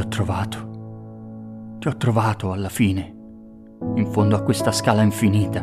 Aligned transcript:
Ho 0.00 0.08
trovato. 0.08 1.76
Ti 1.78 1.88
ho 1.88 1.96
trovato 1.98 2.52
alla 2.52 2.70
fine, 2.70 3.14
in 3.96 4.06
fondo 4.06 4.34
a 4.34 4.40
questa 4.40 4.72
scala 4.72 5.02
infinita, 5.02 5.60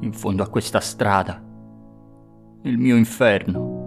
in 0.00 0.10
fondo 0.14 0.42
a 0.42 0.48
questa 0.48 0.80
strada, 0.80 1.38
il 2.62 2.78
mio 2.78 2.96
inferno. 2.96 3.84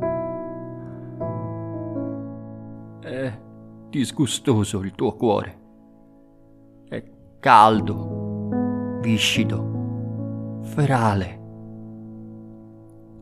È 2.99 3.41
disgustoso 3.89 4.81
il 4.81 4.91
tuo 4.91 5.15
cuore. 5.15 5.61
È 6.87 7.03
caldo, 7.39 8.99
viscido, 9.01 10.59
ferale. 10.61 11.41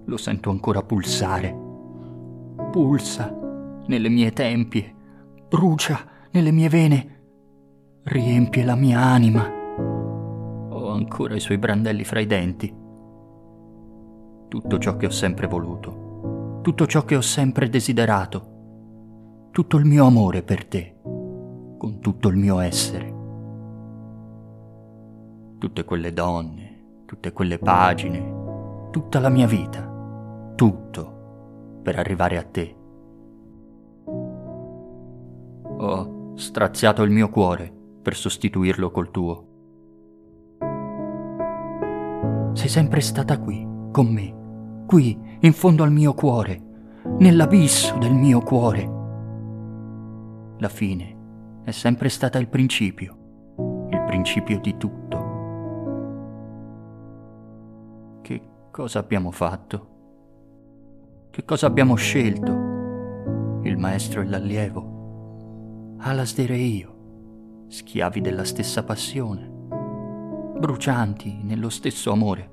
Lo 0.03 0.17
sento 0.17 0.49
ancora 0.49 0.83
pulsare. 0.83 1.57
Pulsa 2.69 3.33
nelle 3.85 4.09
mie 4.09 4.33
tempie, 4.33 4.99
brucia 5.51 5.99
nelle 6.31 6.51
mie 6.51 6.69
vene, 6.69 7.23
riempie 8.03 8.63
la 8.63 8.75
mia 8.75 9.01
anima. 9.01 9.45
Ho 10.69 10.91
ancora 10.91 11.35
i 11.35 11.41
suoi 11.41 11.57
brandelli 11.57 12.05
fra 12.05 12.21
i 12.21 12.25
denti. 12.25 12.73
Tutto 14.47 14.77
ciò 14.77 14.95
che 14.95 15.07
ho 15.07 15.11
sempre 15.11 15.47
voluto, 15.47 16.59
tutto 16.61 16.87
ciò 16.87 17.03
che 17.03 17.17
ho 17.17 17.21
sempre 17.21 17.67
desiderato 17.67 18.47
tutto 19.51 19.75
il 19.75 19.83
mio 19.83 20.05
amore 20.05 20.41
per 20.41 20.65
te, 20.65 20.95
con 21.03 21.99
tutto 21.99 22.29
il 22.29 22.37
mio 22.37 22.59
essere. 22.59 23.13
Tutte 25.59 25.83
quelle 25.83 26.13
donne, 26.13 27.03
tutte 27.05 27.33
quelle 27.33 27.59
pagine, 27.59 28.89
tutta 28.89 29.19
la 29.19 29.27
mia 29.27 29.47
vita, 29.47 30.53
tutto 30.55 31.79
per 31.83 31.99
arrivare 31.99 32.37
a 32.37 32.43
te. 32.43 32.80
Ho 35.83 36.35
straziato 36.35 37.01
il 37.01 37.09
mio 37.09 37.29
cuore 37.29 37.73
per 38.01 38.15
sostituirlo 38.15 38.91
col 38.91 39.09
tuo. 39.09 39.47
Sei 42.53 42.67
sempre 42.67 43.01
stata 43.01 43.39
qui, 43.39 43.67
con 43.91 44.07
me, 44.07 44.85
qui, 44.85 45.19
in 45.39 45.53
fondo 45.53 45.83
al 45.83 45.91
mio 45.91 46.13
cuore, 46.13 46.61
nell'abisso 47.17 47.97
del 47.97 48.13
mio 48.13 48.41
cuore 48.41 48.99
la 50.61 50.69
fine 50.69 51.17
è 51.63 51.71
sempre 51.71 52.07
stata 52.09 52.37
il 52.37 52.47
principio, 52.47 53.87
il 53.89 54.03
principio 54.05 54.59
di 54.59 54.77
tutto. 54.77 55.29
Che 58.21 58.41
cosa 58.69 58.99
abbiamo 58.99 59.31
fatto? 59.31 59.87
Che 61.31 61.43
cosa 61.43 61.65
abbiamo 61.65 61.95
scelto? 61.95 62.51
Il 63.63 63.77
maestro 63.77 64.21
e 64.21 64.25
l'allievo, 64.25 64.90
Alasdair 66.03 66.51
e 66.51 66.57
io, 66.57 67.65
schiavi 67.67 68.21
della 68.21 68.43
stessa 68.43 68.83
passione, 68.83 69.47
brucianti 70.57 71.43
nello 71.43 71.69
stesso 71.69 72.11
amore, 72.11 72.51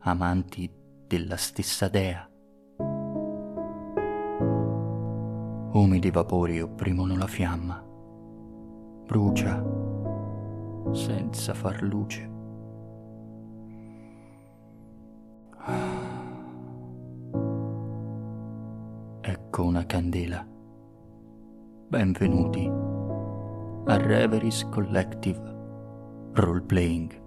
amanti 0.00 0.68
della 1.06 1.36
stessa 1.36 1.86
dea. 1.86 2.28
Umidi 5.70 6.10
vapori 6.10 6.60
opprimono 6.60 7.16
la 7.16 7.28
fiamma. 7.28 7.80
Brucia 9.06 9.64
senza 10.90 11.54
far 11.54 11.80
luce. 11.82 12.30
Ecco 19.20 19.64
una 19.64 19.86
candela. 19.86 20.56
Benvenuti 21.90 22.70
a 23.86 23.96
Reveries 23.96 24.68
Collective 24.68 25.40
Role 26.34 26.60
Playing. 26.60 27.18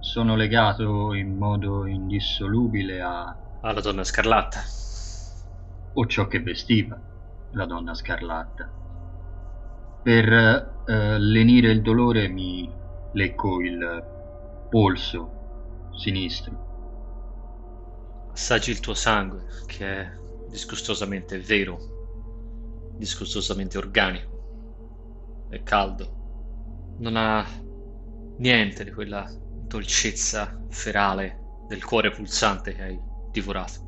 sono 0.00 0.36
legato 0.36 1.14
in 1.14 1.38
modo 1.38 1.86
indissolubile 1.86 3.00
a... 3.00 3.34
alla 3.62 3.80
donna 3.80 4.04
scarlatta. 4.04 4.60
o 5.94 6.06
ciò 6.06 6.26
che 6.26 6.40
vestiva 6.40 7.00
la 7.52 7.64
donna 7.64 7.94
scarlatta. 7.94 8.83
Per 10.04 10.32
eh, 10.86 11.18
lenire 11.18 11.70
il 11.70 11.80
dolore 11.80 12.28
mi 12.28 12.70
lecco 13.12 13.62
il 13.62 14.66
polso 14.68 15.92
sinistro. 15.96 18.28
Assaggi 18.30 18.70
il 18.70 18.80
tuo 18.80 18.92
sangue, 18.92 19.46
che 19.64 19.86
è 19.86 20.12
disgustosamente 20.50 21.38
vero, 21.38 21.78
disgustosamente 22.98 23.78
organico, 23.78 25.46
è 25.48 25.62
caldo, 25.62 26.96
non 26.98 27.16
ha 27.16 27.46
niente 28.36 28.84
di 28.84 28.90
quella 28.90 29.26
dolcezza 29.66 30.66
ferale 30.68 31.62
del 31.66 31.82
cuore 31.82 32.10
pulsante 32.10 32.74
che 32.74 32.82
hai 32.82 33.00
divorato. 33.30 33.80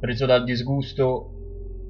Preso 0.00 0.26
dal 0.26 0.44
disgusto, 0.44 1.31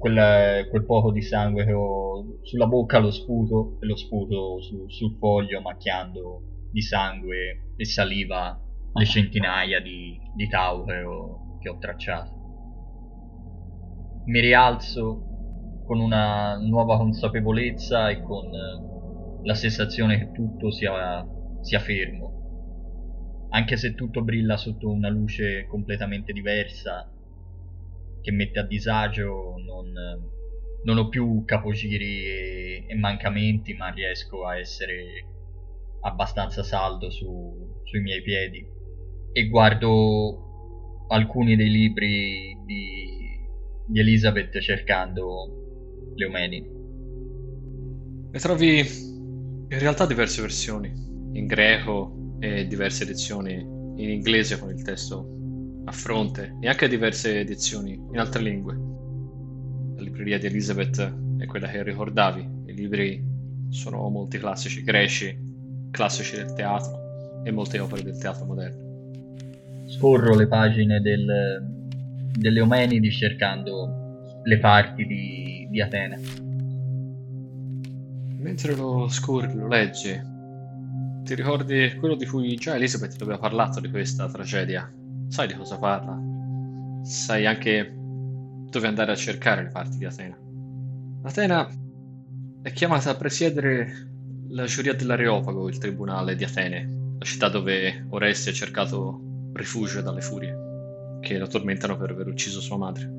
quel, 0.03 0.67
quel 0.67 0.85
poco 0.85 1.13
di 1.13 1.21
sangue 1.21 1.63
che 1.63 1.71
ho 1.71 2.39
sulla 2.41 2.67
bocca 2.67 2.99
lo 2.99 3.09
sputo 3.09 3.77
e 3.79 3.85
lo 3.85 3.95
sputo 3.95 4.61
su, 4.61 4.89
sul 4.89 5.15
foglio 5.17 5.61
macchiando 5.61 6.41
di 6.69 6.81
sangue 6.81 7.71
e 7.77 7.85
saliva 7.85 8.59
le 8.95 9.05
centinaia 9.05 9.79
di, 9.79 10.19
di 10.35 10.47
tau 10.49 10.83
che 10.83 11.03
ho, 11.03 11.57
che 11.59 11.69
ho 11.69 11.77
tracciato. 11.77 12.31
Mi 14.25 14.41
rialzo 14.41 15.81
con 15.85 16.01
una 16.01 16.57
nuova 16.57 16.97
consapevolezza 16.97 18.09
e 18.09 18.21
con 18.21 18.49
la 19.41 19.53
sensazione 19.53 20.17
che 20.17 20.31
tutto 20.31 20.69
sia, 20.69 21.25
sia 21.61 21.79
fermo 21.79 22.41
anche 23.51 23.77
se 23.77 23.93
tutto 23.93 24.23
brilla 24.23 24.57
sotto 24.57 24.89
una 24.89 25.09
luce 25.09 25.65
completamente 25.67 26.33
diversa 26.33 27.07
che 28.23 28.31
mette 28.31 28.59
a 28.59 28.65
disagio, 28.65 29.55
non, 29.63 29.91
non 30.83 30.97
ho 30.97 31.09
più 31.09 31.43
capogiri 31.45 32.25
e, 32.25 32.85
e, 32.87 32.95
mancamenti, 32.95 33.73
ma 33.73 33.89
riesco 33.89 34.47
a 34.47 34.57
essere 34.57 35.25
abbastanza 36.01 36.63
saldo 36.63 37.11
su, 37.11 37.81
sui 37.83 38.01
miei 38.01 38.21
piedi 38.21 38.65
e 39.31 39.47
guardo 39.47 41.05
alcuni 41.09 41.55
dei 41.55 41.69
libri 41.69 42.57
di, 42.65 43.05
di 43.85 43.99
Elizabeth 43.99 44.57
cercando 44.59 46.13
Leomeni. 46.15 46.61
Ne 48.31 48.39
trovi 48.39 48.79
in 48.79 49.79
realtà 49.79 50.05
diverse 50.05 50.41
versioni, 50.41 50.91
in 51.33 51.45
greco, 51.45 52.37
e 52.39 52.67
diverse 52.67 53.03
edizioni 53.03 53.53
in 53.53 54.09
inglese 54.09 54.59
con 54.59 54.69
il 54.69 54.81
testo 54.81 55.42
a 55.85 55.91
fronte 55.91 56.55
e 56.59 56.67
anche 56.67 56.87
diverse 56.87 57.39
edizioni 57.39 57.93
in 57.93 58.19
altre 58.19 58.41
lingue. 58.41 58.73
La 59.95 60.01
libreria 60.01 60.39
di 60.39 60.47
Elizabeth 60.47 61.15
è 61.37 61.45
quella 61.45 61.67
che 61.67 61.83
ricordavi, 61.83 62.49
i 62.67 62.73
libri 62.73 63.23
sono 63.69 64.07
molti 64.09 64.37
classici 64.37 64.83
greci, 64.83 65.37
classici 65.91 66.35
del 66.35 66.53
teatro 66.53 67.43
e 67.43 67.51
molte 67.51 67.79
opere 67.79 68.03
del 68.03 68.17
teatro 68.17 68.45
moderno. 68.45 68.81
Scorro 69.87 70.35
le 70.35 70.47
pagine 70.47 71.01
del, 71.01 71.61
delle 72.37 72.61
Omenidi 72.61 73.11
cercando 73.11 74.41
le 74.43 74.59
parti 74.59 75.05
di, 75.05 75.67
di 75.69 75.81
Atene. 75.81 76.19
Mentre 78.39 78.75
lo 78.75 79.07
scorri, 79.07 79.53
lo 79.53 79.67
leggi, 79.67 80.19
ti 81.23 81.35
ricordi 81.35 81.95
quello 81.97 82.15
di 82.15 82.25
cui 82.25 82.55
già 82.55 82.75
Elizabeth 82.75 83.15
ti 83.15 83.23
aveva 83.23 83.37
parlato 83.37 83.79
di 83.79 83.89
questa 83.89 84.29
tragedia? 84.29 84.91
Sai 85.33 85.47
di 85.47 85.55
cosa 85.55 85.79
parla? 85.79 86.15
Sai 87.01 87.47
anche 87.47 87.91
dove 87.91 88.85
andare 88.87 89.13
a 89.13 89.15
cercare 89.15 89.63
le 89.63 89.69
parti 89.69 89.97
di 89.97 90.05
Atena. 90.05 90.37
Atena 91.23 91.67
è 92.61 92.71
chiamata 92.71 93.09
a 93.09 93.15
presiedere 93.15 94.11
la 94.49 94.65
giuria 94.65 94.93
dell'Areopago, 94.93 95.67
il 95.69 95.79
tribunale 95.79 96.35
di 96.35 96.43
Atene, 96.43 97.15
la 97.17 97.25
città 97.25 97.49
dove 97.49 98.05
Oreste 98.09 98.51
ha 98.51 98.53
cercato 98.53 99.49
rifugio 99.53 100.03
dalle 100.03 100.21
furie 100.21 100.55
che 101.21 101.39
lo 101.39 101.47
tormentano 101.47 101.97
per 101.97 102.11
aver 102.11 102.27
ucciso 102.27 102.61
sua 102.61 102.77
madre. 102.77 103.11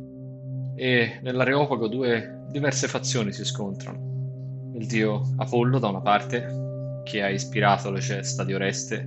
E 0.77 1.19
nell'Areopago 1.21 1.89
due 1.89 2.45
diverse 2.49 2.87
fazioni 2.87 3.33
si 3.33 3.45
scontrano. 3.45 4.71
Il 4.77 4.87
dio 4.87 5.35
Apollo 5.39 5.81
da 5.81 5.89
una 5.89 6.01
parte 6.01 7.03
che 7.03 7.25
ha 7.25 7.29
ispirato 7.29 7.91
le 7.91 7.99
gesta 7.99 8.45
di 8.45 8.55
Oreste 8.55 8.99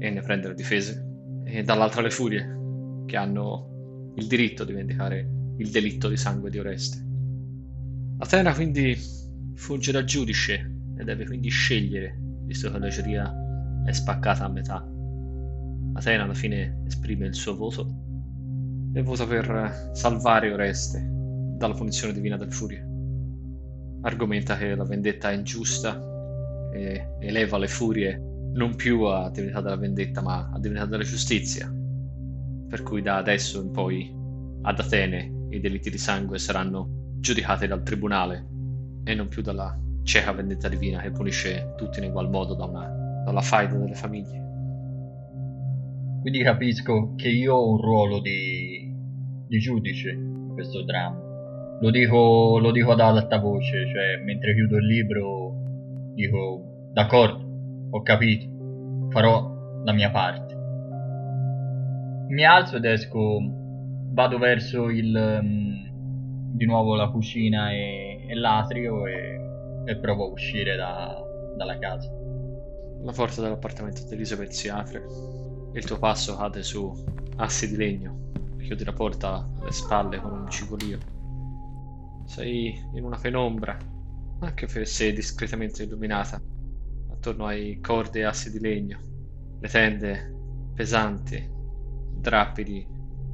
e 0.00 0.10
ne 0.10 0.20
prende 0.20 0.48
le 0.48 0.54
difese, 0.54 1.05
e 1.48 1.62
dall'altra 1.62 2.02
le 2.02 2.10
furie, 2.10 3.04
che 3.06 3.16
hanno 3.16 4.12
il 4.16 4.26
diritto 4.26 4.64
di 4.64 4.72
vendicare 4.72 5.30
il 5.58 5.70
delitto 5.70 6.08
di 6.08 6.16
sangue 6.16 6.50
di 6.50 6.58
Oreste. 6.58 7.04
Atena 8.18 8.52
quindi 8.52 8.98
funge 9.54 9.92
da 9.92 10.02
giudice 10.02 10.72
e 10.98 11.04
deve 11.04 11.24
quindi 11.24 11.48
scegliere, 11.48 12.18
visto 12.44 12.70
che 12.70 12.78
la 12.78 12.88
geria 12.88 13.32
è 13.84 13.92
spaccata 13.92 14.44
a 14.44 14.48
metà. 14.48 14.84
Atena 15.94 16.24
alla 16.24 16.34
fine 16.34 16.82
esprime 16.84 17.26
il 17.26 17.34
suo 17.34 17.54
voto 17.54 17.86
e 18.92 19.02
vota 19.02 19.24
per 19.26 19.90
salvare 19.92 20.52
Oreste 20.52 21.06
dalla 21.56 21.74
punizione 21.74 22.12
divina 22.12 22.36
del 22.36 22.52
Furie. 22.52 22.84
Argomenta 24.02 24.56
che 24.56 24.74
la 24.74 24.84
vendetta 24.84 25.30
è 25.30 25.34
ingiusta 25.34 26.00
e 26.72 27.16
eleva 27.20 27.56
le 27.56 27.68
furie 27.68 28.25
non 28.56 28.74
più 28.74 29.02
a 29.02 29.30
divinità 29.30 29.60
della 29.60 29.76
vendetta 29.76 30.20
ma 30.20 30.50
a 30.52 30.58
divinità 30.58 30.86
della 30.86 31.04
giustizia. 31.04 31.72
Per 32.68 32.82
cui 32.82 33.02
da 33.02 33.16
adesso 33.16 33.62
in 33.62 33.70
poi 33.70 34.12
ad 34.62 34.78
Atene 34.78 35.46
i 35.50 35.60
delitti 35.60 35.90
di 35.90 35.98
sangue 35.98 36.38
saranno 36.38 37.14
giudicati 37.20 37.66
dal 37.66 37.82
tribunale 37.82 38.46
e 39.04 39.14
non 39.14 39.28
più 39.28 39.42
dalla 39.42 39.78
cieca 40.02 40.32
vendetta 40.32 40.68
divina 40.68 41.00
che 41.00 41.10
punisce 41.10 41.74
tutti 41.76 41.98
in 41.98 42.06
ugual 42.06 42.30
modo 42.30 42.54
da 42.54 42.64
una, 42.64 42.86
dalla 43.24 43.40
faida 43.40 43.76
delle 43.76 43.94
famiglie. 43.94 44.44
Quindi 46.20 46.42
capisco 46.42 47.14
che 47.14 47.28
io 47.28 47.54
ho 47.54 47.70
un 47.70 47.80
ruolo 47.80 48.20
di, 48.20 48.92
di 49.46 49.58
giudice 49.58 50.10
in 50.10 50.50
questo 50.54 50.82
dramma. 50.82 51.24
Lo 51.80 51.90
dico, 51.90 52.58
lo 52.58 52.70
dico 52.72 52.92
ad 52.92 53.00
alta 53.00 53.38
voce, 53.38 53.86
cioè 53.92 54.24
mentre 54.24 54.54
chiudo 54.54 54.76
il 54.76 54.86
libro 54.86 55.54
dico 56.14 56.90
d'accordo, 56.92 57.45
ho 57.96 58.02
capito, 58.02 59.08
farò 59.10 59.80
la 59.84 59.92
mia 59.92 60.10
parte. 60.10 60.54
Mi 62.28 62.44
alzo 62.44 62.76
ed 62.76 62.84
esco, 62.84 63.38
vado 64.12 64.38
verso 64.38 64.88
il, 64.88 65.38
um, 65.40 66.54
di 66.54 66.64
nuovo 66.64 66.94
la 66.94 67.08
cucina 67.08 67.70
e, 67.70 68.26
e 68.28 68.34
l'atrio 68.34 69.06
e 69.06 69.36
e 69.86 69.96
provo 69.96 70.26
a 70.26 70.30
uscire 70.32 70.76
da, 70.76 71.24
dalla 71.56 71.78
casa. 71.78 72.10
La 73.02 73.12
porta 73.12 73.40
dell'appartamento 73.40 74.02
di 74.04 74.14
Elizabeth 74.14 74.50
si 74.50 74.68
apre 74.68 75.04
e 75.72 75.78
il 75.78 75.84
tuo 75.84 75.98
passo 75.98 76.36
cade 76.36 76.62
su 76.62 76.92
assi 77.36 77.68
di 77.68 77.76
legno. 77.76 78.24
Chiudi 78.58 78.84
la 78.84 78.92
porta 78.92 79.48
alle 79.60 79.70
spalle 79.70 80.20
con 80.20 80.32
un 80.32 80.50
cigolio. 80.50 80.98
Sei 82.26 82.76
in 82.94 83.04
una 83.04 83.16
penombra, 83.16 83.78
anche 84.40 84.84
se 84.84 85.12
discretamente 85.12 85.84
illuminata, 85.84 86.42
attorno 87.26 87.46
ai 87.46 87.80
corde 87.80 88.20
e 88.20 88.22
assi 88.22 88.52
di 88.52 88.60
legno, 88.60 89.00
le 89.58 89.68
tende 89.68 90.32
pesanti, 90.74 91.50
drappi 92.14 92.62
di 92.62 92.86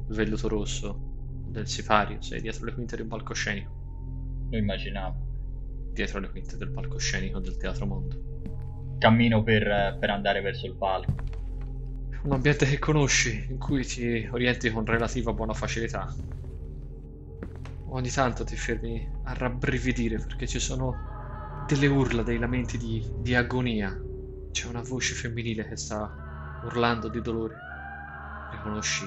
velluto 0.07 0.47
rosso 0.47 1.11
del 1.47 1.67
sipario, 1.67 2.19
sei 2.19 2.41
dietro 2.41 2.65
le 2.65 2.73
quinte 2.73 2.95
di 2.95 3.03
un 3.03 3.07
palcoscenico. 3.07 4.47
Lo 4.49 4.57
immaginavo 4.57 5.91
dietro 5.91 6.19
le 6.19 6.31
quinte 6.31 6.57
del 6.57 6.71
palcoscenico 6.71 7.37
del 7.37 7.55
Teatro 7.57 7.85
Mondo. 7.85 8.95
Cammino 8.97 9.43
per, 9.43 9.97
per 9.99 10.09
andare 10.09 10.41
verso 10.41 10.65
il 10.65 10.75
palco. 10.75 11.13
Un 12.23 12.31
ambiente 12.31 12.65
che 12.65 12.79
conosci, 12.79 13.45
in 13.49 13.59
cui 13.59 13.85
ti 13.85 14.27
orienti 14.31 14.71
con 14.71 14.85
relativa 14.85 15.33
buona 15.33 15.53
facilità. 15.53 16.11
Ogni 17.89 18.09
tanto 18.09 18.43
ti 18.43 18.55
fermi 18.55 19.07
a 19.25 19.33
rabbrividire 19.33 20.17
perché 20.17 20.47
ci 20.47 20.57
sono 20.57 21.12
delle 21.67 21.87
urla, 21.87 22.23
dei 22.23 22.37
lamenti 22.37 22.77
di, 22.77 23.05
di 23.19 23.35
agonia. 23.35 23.97
C'è 24.51 24.67
una 24.67 24.81
voce 24.81 25.13
femminile 25.13 25.67
che 25.67 25.77
sta 25.77 26.61
urlando 26.65 27.07
di 27.07 27.21
dolore. 27.21 27.55
Riconosci 28.51 29.05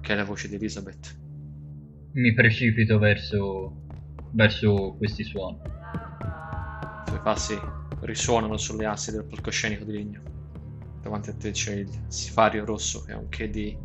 che 0.00 0.12
è 0.12 0.16
la 0.16 0.24
voce 0.24 0.48
di 0.48 0.54
Elizabeth. 0.54 1.18
Mi 2.12 2.34
precipito 2.34 2.98
verso, 2.98 3.86
verso 4.32 4.94
questi 4.98 5.24
suoni 5.24 5.76
tuoi 7.08 7.20
passi 7.22 7.58
risuonano 8.00 8.56
sulle 8.56 8.86
assi 8.86 9.10
del 9.10 9.24
palcoscenico 9.24 9.84
di 9.84 9.92
legno. 9.92 10.22
Davanti 11.02 11.30
a 11.30 11.34
te 11.34 11.50
c'è 11.50 11.74
il 11.74 11.88
sipario 12.08 12.64
rosso 12.64 13.02
che 13.02 13.12
ha 13.12 13.18
un 13.18 13.28
che 13.28 13.50
di 13.50 13.76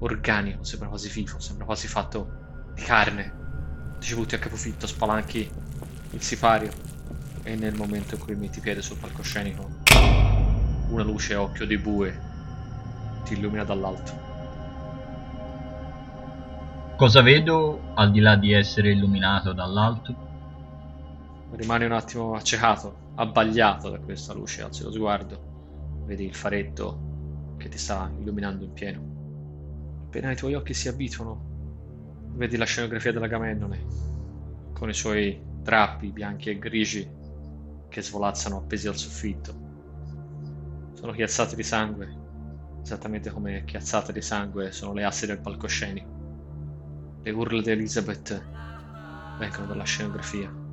organico, 0.00 0.62
sembra 0.64 0.88
quasi 0.88 1.08
vivo, 1.08 1.38
sembra 1.40 1.64
quasi 1.64 1.88
fatto 1.88 2.72
di 2.74 2.82
carne. 2.82 3.46
Ti 3.98 4.14
butti 4.14 4.34
a 4.34 4.38
capofitto, 4.38 4.86
spalanchi 4.86 5.50
il 6.10 6.22
sipario 6.22 6.70
e 7.48 7.56
nel 7.56 7.74
momento 7.74 8.14
in 8.14 8.20
cui 8.20 8.34
metti 8.34 8.60
piede 8.60 8.82
sul 8.82 8.98
palcoscenico 8.98 9.70
una 10.90 11.02
luce 11.02 11.32
a 11.32 11.40
occhio 11.40 11.64
di 11.64 11.78
bue 11.78 12.20
ti 13.24 13.32
illumina 13.32 13.64
dall'alto. 13.64 14.26
Cosa 16.96 17.22
vedo 17.22 17.92
al 17.94 18.10
di 18.10 18.20
là 18.20 18.36
di 18.36 18.52
essere 18.52 18.90
illuminato 18.90 19.54
dall'alto? 19.54 20.26
Rimane 21.52 21.86
un 21.86 21.92
attimo 21.92 22.34
accecato, 22.34 23.12
abbagliato 23.14 23.88
da 23.88 23.98
questa 23.98 24.34
luce, 24.34 24.60
alzi 24.60 24.82
lo 24.82 24.92
sguardo, 24.92 26.02
vedi 26.04 26.26
il 26.26 26.34
faretto 26.34 27.54
che 27.56 27.70
ti 27.70 27.78
sta 27.78 28.10
illuminando 28.18 28.64
in 28.64 28.72
pieno. 28.74 30.04
Appena 30.04 30.32
i 30.32 30.36
tuoi 30.36 30.52
occhi 30.52 30.74
si 30.74 30.88
abituano, 30.88 32.32
vedi 32.34 32.58
la 32.58 32.66
scenografia 32.66 33.12
della 33.12 33.26
Gamennone, 33.26 33.86
con 34.74 34.90
i 34.90 34.94
suoi 34.94 35.40
drappi 35.62 36.12
bianchi 36.12 36.50
e 36.50 36.58
grigi 36.58 37.16
che 37.88 38.02
svolazzano 38.02 38.58
appesi 38.58 38.88
al 38.88 38.96
soffitto. 38.96 39.66
Sono 40.94 41.12
chiazzate 41.12 41.56
di 41.56 41.62
sangue, 41.62 42.16
esattamente 42.82 43.30
come 43.30 43.64
chiazzate 43.64 44.12
di 44.12 44.22
sangue 44.22 44.72
sono 44.72 44.92
le 44.92 45.04
assi 45.04 45.26
del 45.26 45.40
palcoscenico. 45.40 47.20
Le 47.22 47.30
urla 47.30 47.62
di 47.62 47.70
Elizabeth 47.70 48.44
vengono 49.38 49.66
dalla 49.66 49.84
scenografia 49.84 50.66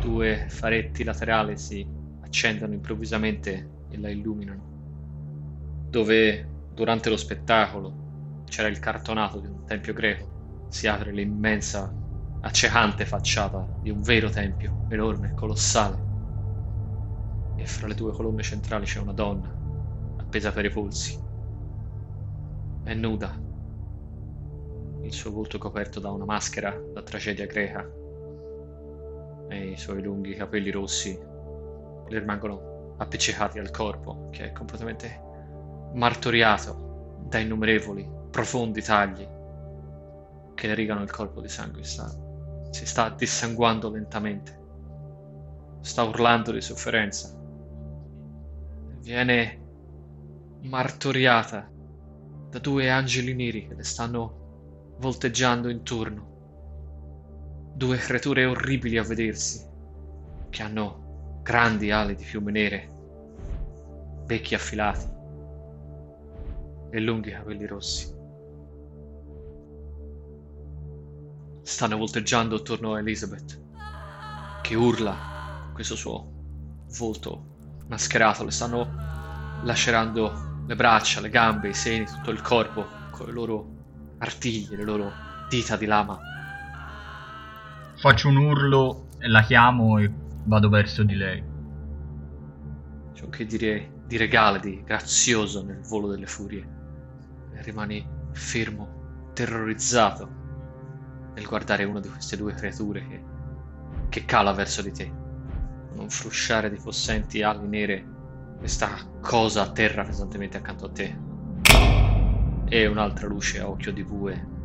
due 0.00 0.46
faretti 0.48 1.04
laterali 1.04 1.58
si 1.58 1.86
accendono 2.20 2.72
improvvisamente 2.72 3.70
e 3.90 3.98
la 3.98 4.08
illuminano. 4.08 4.76
Dove 5.90 6.48
durante 6.72 7.10
lo 7.10 7.16
spettacolo 7.16 8.42
c'era 8.46 8.68
il 8.68 8.78
cartonato 8.78 9.40
di 9.40 9.48
un 9.48 9.64
tempio 9.66 9.92
greco, 9.92 10.66
si 10.68 10.86
apre 10.86 11.12
l'immensa, 11.12 11.92
accecante 12.40 13.04
facciata 13.04 13.66
di 13.80 13.90
un 13.90 14.00
vero 14.00 14.30
tempio, 14.30 14.84
enorme, 14.88 15.32
colossale. 15.34 16.06
E 17.56 17.66
fra 17.66 17.86
le 17.86 17.94
due 17.94 18.12
colonne 18.12 18.42
centrali 18.42 18.84
c'è 18.84 19.00
una 19.00 19.12
donna, 19.12 19.48
appesa 20.18 20.52
per 20.52 20.64
i 20.64 20.70
polsi. 20.70 21.18
È 22.84 22.94
nuda, 22.94 23.46
il 25.02 25.12
suo 25.12 25.30
volto 25.30 25.58
coperto 25.58 26.00
da 26.00 26.10
una 26.10 26.24
maschera 26.24 26.76
da 26.92 27.02
tragedia 27.02 27.46
greca 27.46 27.86
e 29.48 29.70
i 29.70 29.76
suoi 29.76 30.02
lunghi 30.02 30.34
capelli 30.34 30.70
rossi 30.70 31.18
le 32.08 32.18
rimangono 32.18 32.94
appiccicati 32.98 33.58
al 33.58 33.70
corpo, 33.70 34.28
che 34.30 34.46
è 34.46 34.52
completamente 34.52 35.20
martoriato 35.94 37.16
da 37.28 37.38
innumerevoli, 37.38 38.08
profondi 38.30 38.82
tagli 38.82 39.26
che 40.54 40.66
le 40.66 40.74
rigano 40.74 41.02
il 41.02 41.10
corpo 41.10 41.40
di 41.40 41.48
sangue. 41.48 41.84
Sta, 41.84 42.12
si 42.70 42.86
sta 42.86 43.10
dissanguando 43.10 43.90
lentamente, 43.90 44.58
sta 45.80 46.02
urlando 46.02 46.52
di 46.52 46.60
sofferenza. 46.60 47.36
Viene 49.00 49.66
martoriata 50.62 51.70
da 52.50 52.58
due 52.58 52.90
angeli 52.90 53.34
neri 53.34 53.66
che 53.66 53.74
le 53.74 53.84
stanno 53.84 54.94
volteggiando 54.98 55.68
intorno 55.68 56.36
due 57.74 57.96
creature 57.96 58.44
orribili 58.44 58.98
a 58.98 59.04
vedersi, 59.04 59.64
che 60.50 60.62
hanno 60.62 61.40
grandi 61.42 61.92
ali 61.92 62.16
di 62.16 62.24
piume 62.24 62.50
nere, 62.50 62.90
becchi 64.26 64.56
affilati 64.56 65.06
e 66.90 67.00
lunghi 67.00 67.30
capelli 67.30 67.66
rossi. 67.66 68.17
Stanno 71.68 71.98
volteggiando 71.98 72.56
attorno 72.56 72.94
a 72.94 72.98
Elizabeth, 72.98 73.60
che 74.62 74.74
urla 74.74 75.14
con 75.64 75.74
questo 75.74 75.96
suo 75.96 76.32
volto 76.96 77.82
mascherato, 77.88 78.42
le 78.42 78.50
stanno 78.50 78.88
lacerando 79.64 80.62
le 80.66 80.74
braccia, 80.74 81.20
le 81.20 81.28
gambe, 81.28 81.68
i 81.68 81.74
seni, 81.74 82.06
tutto 82.06 82.30
il 82.30 82.40
corpo 82.40 82.86
con 83.10 83.26
le 83.26 83.32
loro 83.32 83.66
artigli, 84.16 84.74
le 84.74 84.82
loro 84.82 85.12
dita 85.50 85.76
di 85.76 85.84
lama 85.84 86.18
Faccio 87.98 88.28
un 88.28 88.36
urlo 88.36 89.08
e 89.18 89.28
la 89.28 89.42
chiamo 89.42 89.98
e 89.98 90.10
vado 90.44 90.70
verso 90.70 91.02
di 91.02 91.16
lei. 91.16 91.44
C'è 93.12 93.24
un 93.24 93.30
che 93.30 93.44
dire 93.44 94.04
di 94.06 94.16
regale, 94.16 94.58
di 94.58 94.82
grazioso 94.82 95.62
nel 95.62 95.82
volo 95.82 96.08
delle 96.08 96.26
furie. 96.26 96.66
E 97.52 97.62
rimani 97.62 98.08
fermo, 98.32 99.32
terrorizzato 99.34 100.37
nel 101.38 101.46
guardare 101.46 101.84
una 101.84 102.00
di 102.00 102.08
queste 102.08 102.36
due 102.36 102.52
creature 102.52 103.06
che, 103.06 103.22
che 104.08 104.24
cala 104.24 104.52
verso 104.52 104.82
di 104.82 104.90
te. 104.90 105.10
Con 105.90 106.00
un 106.00 106.10
frusciare 106.10 106.68
di 106.68 106.78
possenti 106.82 107.42
ali 107.42 107.66
nere, 107.66 108.04
questa 108.58 108.90
cosa 109.20 109.62
a 109.62 109.70
terra 109.70 110.04
pesantemente 110.04 110.56
accanto 110.56 110.86
a 110.86 110.90
te. 110.90 111.16
E 112.68 112.86
un'altra 112.86 113.28
luce 113.28 113.60
a 113.60 113.68
occhio 113.68 113.92
di 113.92 114.02
bue 114.02 114.56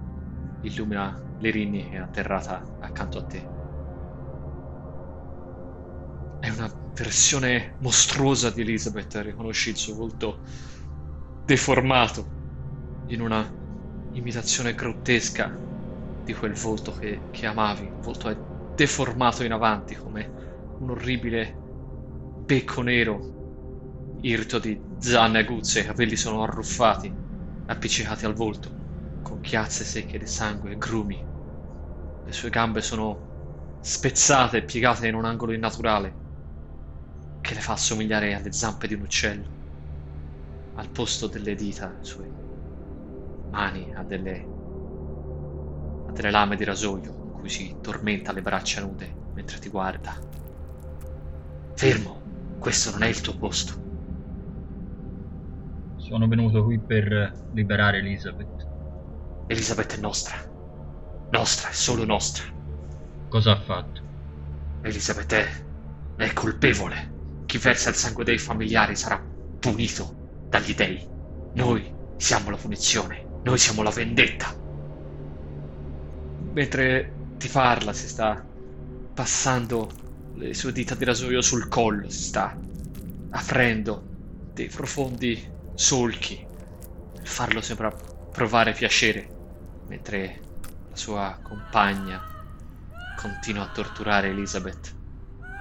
illumina 0.61 1.21
Lerini 1.39 1.91
è 1.91 1.97
atterrata 1.97 2.61
accanto 2.79 3.19
a 3.19 3.23
te. 3.23 3.61
è 6.39 6.49
una 6.49 6.69
versione 6.93 7.75
mostruosa 7.77 8.49
di 8.49 8.59
Elizabeth, 8.59 9.15
riconosci 9.23 9.69
il 9.69 9.77
suo 9.77 9.95
volto 9.95 10.39
deformato 11.45 12.27
in 13.07 13.21
una 13.21 13.49
imitazione 14.11 14.75
grottesca 14.75 15.57
di 16.23 16.33
quel 16.33 16.53
volto 16.53 16.91
che, 16.93 17.27
che 17.31 17.45
amavi. 17.45 17.85
Il 17.87 17.99
volto 17.99 18.29
è 18.29 18.39
deformato 18.73 19.43
in 19.43 19.51
avanti 19.51 19.95
come 19.95 20.33
un 20.77 20.91
orribile 20.91 21.61
becco 22.33 22.81
nero, 22.81 23.31
irto 24.21 24.59
di 24.59 24.91
zanne 24.97 25.39
aguzze, 25.39 25.81
i 25.81 25.85
capelli 25.85 26.15
sono 26.15 26.43
arruffati, 26.43 27.13
appiccicati 27.65 28.25
al 28.25 28.33
volto, 28.33 28.77
con 29.21 29.39
chiazze 29.39 29.83
secche 29.83 30.17
di 30.17 30.25
sangue 30.27 30.71
e 30.73 30.77
grumi. 30.77 31.25
Le 32.23 32.31
sue 32.31 32.49
gambe 32.49 32.81
sono 32.81 33.27
spezzate 33.79 34.57
e 34.57 34.63
piegate 34.63 35.07
in 35.07 35.15
un 35.15 35.25
angolo 35.25 35.53
innaturale 35.53 36.19
che 37.41 37.53
le 37.53 37.59
fa 37.61 37.73
assomigliare 37.73 38.33
alle 38.33 38.51
zampe 38.51 38.87
di 38.87 38.95
un 38.95 39.01
uccello. 39.01 39.53
Al 40.73 40.91
posto 40.91 41.27
delle 41.27 41.55
dita, 41.55 41.95
le 41.95 42.03
sue 42.03 42.33
mani 43.49 43.91
ha 43.93 44.03
delle, 44.03 44.49
delle 46.13 46.31
lame 46.31 46.55
di 46.55 46.63
rasoio 46.63 47.13
con 47.13 47.31
cui 47.31 47.49
si 47.49 47.75
tormenta 47.81 48.31
le 48.31 48.41
braccia 48.41 48.81
nude 48.81 49.13
mentre 49.33 49.59
ti 49.59 49.69
guarda. 49.69 50.15
Fermo, 51.75 52.21
questo 52.59 52.91
non 52.91 53.03
è 53.03 53.07
il 53.07 53.19
tuo 53.19 53.35
posto. 53.35 53.81
Sono 55.97 56.27
venuto 56.27 56.63
qui 56.63 56.79
per 56.79 57.49
liberare 57.53 57.97
Elizabeth. 57.97 58.67
Elizabeth 59.47 59.97
è 59.97 59.99
nostra. 59.99 60.37
Nostra, 61.31 61.69
è 61.69 61.73
solo 61.73 62.05
nostra. 62.05 62.45
Cosa 63.27 63.51
ha 63.51 63.59
fatto? 63.59 64.01
Elizabeth 64.81 65.33
è, 65.33 65.47
è 66.17 66.33
colpevole. 66.33 67.11
Chi 67.45 67.57
versa 67.57 67.89
il 67.89 67.95
sangue 67.95 68.23
dei 68.23 68.37
familiari 68.37 68.95
sarà 68.95 69.21
punito 69.59 70.45
dagli 70.49 70.75
dei. 70.75 71.07
Noi 71.53 71.91
siamo 72.17 72.49
la 72.49 72.57
punizione, 72.57 73.25
noi 73.43 73.57
siamo 73.57 73.81
la 73.81 73.89
vendetta. 73.89 74.62
Mentre 76.53 77.11
ti 77.37 77.47
parla, 77.47 77.93
si 77.93 78.07
sta 78.07 78.45
passando 79.13 79.89
le 80.35 80.53
sue 80.53 80.71
dita 80.71 80.93
di 80.93 81.03
rasoio 81.03 81.41
sul 81.41 81.67
collo, 81.67 82.07
si 82.09 82.23
sta 82.25 82.55
aprendo 83.31 84.03
dei 84.53 84.67
profondi 84.67 85.43
solchi. 85.73 86.45
Il 87.19 87.27
farlo 87.27 87.59
sembra 87.59 87.91
provare 88.31 88.73
piacere, 88.73 89.27
mentre 89.87 90.41
la 90.89 90.95
sua 90.95 91.39
compagna 91.41 92.21
continua 93.15 93.63
a 93.63 93.69
torturare 93.69 94.29
Elizabeth, 94.29 94.95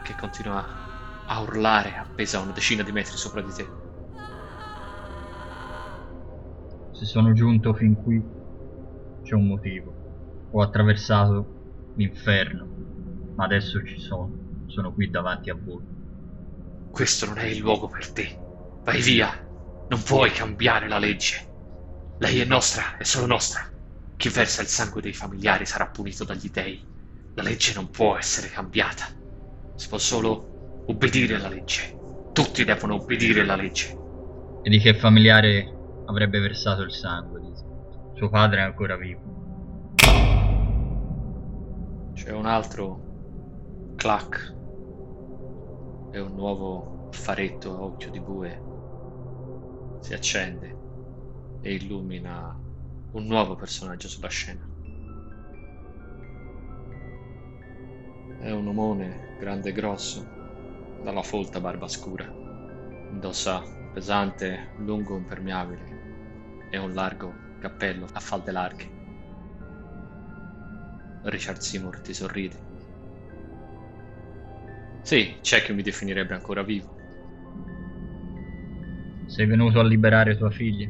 che 0.03 0.15
continua 0.15 1.25
a 1.25 1.41
urlare 1.41 1.97
appesa 1.97 2.37
a 2.37 2.43
una 2.43 2.53
decina 2.53 2.83
di 2.83 2.93
metri 2.93 3.17
sopra 3.17 3.41
di 3.41 3.53
te. 3.53 3.67
Se 6.93 7.07
sono 7.07 7.33
giunto 7.33 7.73
fin 7.73 7.95
qui, 7.95 8.23
c'è 9.23 9.35
un 9.35 9.47
motivo. 9.47 10.02
Ho 10.55 10.61
attraversato 10.61 11.93
l'inferno, 11.97 12.67
ma 13.37 13.45
adesso 13.45 13.83
ci 13.85 13.99
sono. 13.99 14.65
Sono 14.67 14.93
qui 14.93 15.09
davanti 15.09 15.49
a 15.51 15.55
voi. 15.55 15.83
Questo 16.91 17.27
non 17.27 17.39
è 17.39 17.45
il 17.45 17.59
luogo 17.59 17.89
per 17.89 18.13
te. 18.13 18.39
Vai 18.85 19.01
via. 19.01 19.31
Non 19.89 20.03
puoi 20.03 20.31
cambiare 20.31 20.89
la 20.89 20.99
legge. 20.99 21.51
Lei 22.19 22.41
è 22.41 22.45
nostra, 22.45 22.97
è 22.99 23.03
solo 23.03 23.27
nostra. 23.27 23.63
Chi 24.17 24.29
versa 24.29 24.61
il 24.61 24.69
sangue 24.69 25.01
dei 25.01 25.13
familiari 25.15 25.65
sarà 25.65 25.87
punito 25.87 26.25
dagli 26.25 26.51
dei. 26.51 26.87
La 27.35 27.43
legge 27.43 27.73
non 27.75 27.91
può 27.91 28.17
essere 28.17 28.49
cambiata. 28.49 29.07
Si 29.75 29.89
può 29.89 29.99
solo 29.99 30.85
obbedire 30.87 31.37
alla 31.37 31.49
legge. 31.49 31.99
Tutti 32.33 32.65
devono 32.65 32.95
obbedire 32.95 33.41
alla 33.41 33.57
legge. 33.57 33.97
E 34.63 34.71
di 34.71 34.79
che 34.79 34.95
familiare 34.95 35.67
avrebbe 36.07 36.41
versato 36.41 36.83
il 36.83 36.93
sangue? 36.93 37.41
Suo 38.15 38.29
padre 38.29 38.61
è 38.61 38.63
ancora 38.63 38.97
vivo. 38.97 39.42
C'è 42.15 42.31
un 42.31 42.47
altro 42.47 43.01
clac 43.97 44.57
e 46.11 46.21
un 46.21 46.35
nuovo 46.35 47.09
faretto 47.11 47.73
a 47.73 47.83
occhio 47.83 48.11
di 48.11 48.21
bue 48.21 48.63
si 50.01 50.15
accende 50.15 50.77
e 51.63 51.75
illumina 51.75 52.55
un 53.13 53.27
nuovo 53.27 53.55
personaggio 53.55 54.09
sulla 54.09 54.29
scena. 54.29 54.69
È 58.41 58.51
un 58.51 58.67
omone 58.67 59.37
grande 59.39 59.71
e 59.71 59.73
grosso, 59.73 60.27
dalla 61.03 61.23
folta 61.23 61.61
barba 61.61 61.87
scura. 61.89 62.25
Indossa 63.11 63.63
pesante, 63.93 64.73
lungo 64.79 65.17
impermeabile 65.17 66.69
e 66.71 66.79
un 66.79 66.93
largo 66.93 67.33
cappello 67.61 68.07
a 68.13 68.21
falde 68.21 68.51
larghe. 68.51 69.02
Richard 71.25 71.59
Seymour 71.59 72.01
ti 72.01 72.15
sorride. 72.15 72.71
Sì, 75.03 75.39
c'è 75.41 75.63
chi 75.63 75.73
mi 75.73 75.83
definirebbe 75.83 76.35
ancora 76.35 76.63
vivo. 76.63 76.97
Sei 79.27 79.47
venuto 79.47 79.81
a 79.81 79.85
liberare 79.85 80.37
tua 80.37 80.51
figlia? 80.51 80.89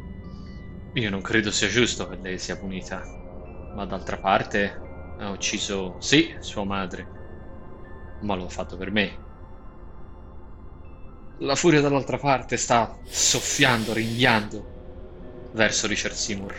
Io 0.95 1.11
non 1.11 1.23
credo 1.23 1.51
sia 1.51 1.69
giusto 1.69 2.09
che 2.09 2.19
lei 2.21 2.39
sia 2.39 2.57
punita, 2.57 3.03
ma 3.75 3.87
d'altra 3.87 4.19
parte 4.19 4.81
ha 5.19 5.31
ucciso, 5.31 5.97
sì, 6.01 6.35
sua 6.41 6.65
madre, 6.65 7.07
ma 8.21 8.35
lo 8.35 8.45
ha 8.45 8.49
fatto 8.49 8.77
per 8.77 8.91
me. 8.91 9.19
La 11.39 11.55
furia 11.55 11.81
dall'altra 11.81 12.19
parte 12.19 12.57
sta 12.57 12.95
soffiando, 13.05 13.93
ringhiando 13.93 15.51
verso 15.55 15.87
Richard 15.87 16.15
Seymour. 16.15 16.55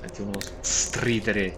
Senti 0.00 0.22
uno 0.22 0.38
stridere 0.60 1.56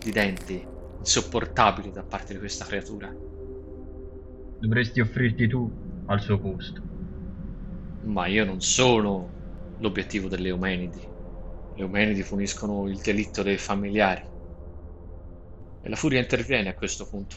di 0.00 0.12
denti 0.12 0.69
insopportabili 1.00 1.90
da 1.90 2.04
parte 2.04 2.34
di 2.34 2.38
questa 2.38 2.64
creatura. 2.64 3.12
Dovresti 4.58 5.00
offrirti 5.00 5.48
tu 5.48 5.74
al 6.04 6.20
suo 6.20 6.38
posto. 6.38 6.80
Ma 8.02 8.26
io 8.26 8.44
non 8.44 8.60
sono 8.60 9.38
l'obiettivo 9.76 10.28
delle 10.28 10.48
Eumenidi. 10.48 11.00
Le 11.72 11.82
Eumenidi 11.82 12.22
puniscono 12.22 12.86
il 12.88 13.00
delitto 13.00 13.42
dei 13.42 13.56
familiari. 13.56 14.22
E 15.82 15.88
la 15.88 15.96
furia 15.96 16.20
interviene 16.20 16.68
a 16.68 16.74
questo 16.74 17.08
punto. 17.08 17.36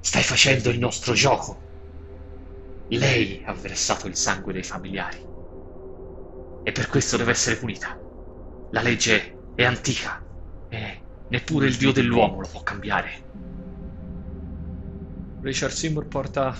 Stai 0.00 0.22
facendo 0.22 0.70
il 0.70 0.78
nostro 0.78 1.12
gioco. 1.14 1.66
Lei 2.90 3.42
ha 3.44 3.52
versato 3.52 4.08
il 4.08 4.16
sangue 4.16 4.52
dei 4.52 4.62
familiari. 4.64 5.18
E 6.62 6.72
per 6.72 6.88
questo 6.88 7.16
deve 7.16 7.30
essere 7.30 7.56
punita. 7.56 7.96
La 8.70 8.82
legge 8.82 9.36
è 9.54 9.64
antica 9.64 10.26
e 10.68 11.07
neppure 11.28 11.66
il 11.66 11.76
dio 11.76 11.92
dell'uomo 11.92 12.40
lo 12.40 12.48
può 12.48 12.62
cambiare. 12.62 13.10
Richard 15.40 15.72
Seymour 15.72 16.06
porta 16.08 16.56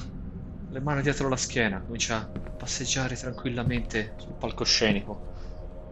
le 0.70 0.80
mani 0.80 1.02
dietro 1.02 1.28
la 1.28 1.36
schiena, 1.36 1.82
comincia 1.82 2.16
a 2.18 2.50
passeggiare 2.56 3.16
tranquillamente 3.16 4.14
sul 4.16 4.34
palcoscenico. 4.34 5.24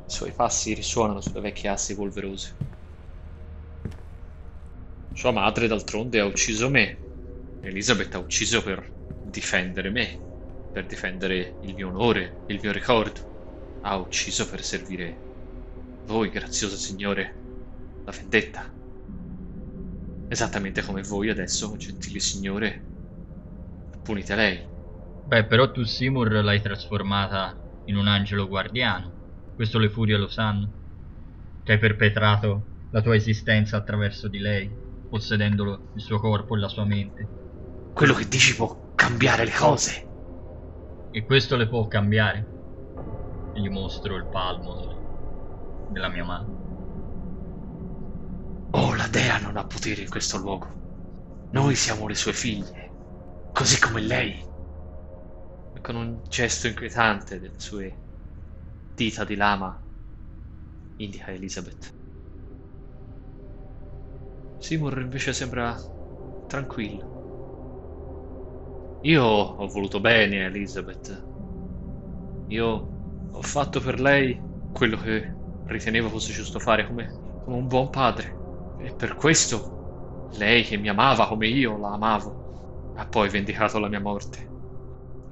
I 0.06 0.10
suoi 0.10 0.32
passi 0.32 0.74
risuonano 0.74 1.20
sulle 1.20 1.40
vecchie 1.40 1.68
assi 1.70 1.94
polverose. 1.94 2.54
Sua 5.12 5.30
madre, 5.32 5.66
d'altronde, 5.66 6.20
ha 6.20 6.24
ucciso 6.26 6.68
me. 6.70 7.00
Elizabeth 7.60 8.14
ha 8.14 8.18
ucciso 8.18 8.62
per 8.62 8.92
difendere 9.20 9.90
me, 9.90 10.20
per 10.70 10.86
difendere 10.86 11.56
il 11.60 11.74
mio 11.74 11.88
onore, 11.88 12.42
il 12.46 12.60
mio 12.62 12.70
ricordo. 12.70 13.20
Ha 13.80 13.96
ucciso 13.96 14.48
per 14.48 14.62
servire 14.62 15.22
voi, 16.02 16.28
grazioso 16.28 16.76
signore, 16.76 17.45
la 18.06 18.12
vendetta. 18.12 18.72
Esattamente 20.28 20.82
come 20.82 21.02
voi 21.02 21.28
adesso, 21.28 21.76
gentile 21.76 22.20
signore, 22.20 22.90
punite 24.02 24.34
lei. 24.36 24.74
Beh, 25.22 25.46
però 25.46 25.72
tu 25.72 25.82
Seymour 25.82 26.30
l'hai 26.30 26.62
trasformata 26.62 27.60
in 27.84 27.96
un 27.96 28.06
angelo 28.06 28.46
guardiano. 28.46 29.16
Questo 29.52 29.78
le 29.78 29.90
furie 29.90 30.16
lo 30.16 30.28
sanno. 30.28 30.72
Che 31.62 31.72
hai 31.72 31.78
perpetrato 31.78 32.74
la 32.90 33.02
tua 33.02 33.16
esistenza 33.16 33.76
attraverso 33.76 34.28
di 34.28 34.38
lei, 34.38 34.72
possedendolo 35.08 35.88
il 35.92 36.00
suo 36.00 36.20
corpo 36.20 36.54
e 36.54 36.60
la 36.60 36.68
sua 36.68 36.84
mente. 36.84 37.32
Quello 37.92 38.14
che 38.14 38.28
dici 38.28 38.54
può 38.54 38.92
cambiare 38.94 39.44
le 39.44 39.52
cose. 39.52 40.10
E 41.10 41.24
questo 41.24 41.56
le 41.56 41.66
può 41.68 41.88
cambiare. 41.88 42.54
E 43.50 43.60
gli 43.60 43.68
mostro 43.68 44.14
il 44.14 44.28
palmo 44.28 44.74
del- 44.76 44.96
della 45.84 46.08
mia 46.08 46.24
mano. 46.24 46.55
Oh, 48.80 48.94
la 48.94 49.08
dea 49.08 49.38
non 49.38 49.56
ha 49.56 49.64
potere 49.66 50.02
in 50.02 50.08
questo 50.08 50.36
luogo. 50.38 50.68
Noi 51.50 51.74
siamo 51.74 52.06
le 52.06 52.14
sue 52.14 52.32
figlie, 52.32 52.92
così 53.50 53.80
come 53.80 54.00
lei. 54.00 54.40
E 55.72 55.80
con 55.80 55.94
un 55.94 56.22
gesto 56.28 56.66
inquietante 56.66 57.38
delle 57.38 57.58
sue 57.60 57.96
dita 58.94 59.24
di 59.24 59.36
lama, 59.36 59.80
indica 60.98 61.32
Elizabeth. 61.32 61.94
Seymour 64.58 64.98
invece 65.00 65.32
sembra 65.32 65.74
tranquillo. 66.46 67.08
Io 69.06 69.22
ho 69.24 69.66
voluto 69.68 70.00
bene 70.00 70.44
Elizabeth. 70.44 71.26
Io 72.48 72.92
ho 73.30 73.42
fatto 73.42 73.78
per 73.80 74.00
lei 74.00 74.42
quello 74.72 74.96
che 74.96 75.36
ritenevo 75.66 76.08
fosse 76.08 76.32
giusto 76.32 76.58
fare 76.58 76.84
come, 76.84 77.14
come 77.44 77.56
un 77.56 77.68
buon 77.68 77.88
padre. 77.88 78.35
E 78.76 78.92
per 78.94 79.14
questo 79.14 79.74
lei 80.30 80.62
che 80.62 80.76
mi 80.76 80.88
amava 80.88 81.26
come 81.26 81.48
io 81.48 81.76
la 81.78 81.92
amavo 81.92 82.40
ha 82.92 83.06
poi 83.06 83.28
vendicato 83.28 83.78
la 83.78 83.88
mia 83.88 84.00
morte. 84.00 84.50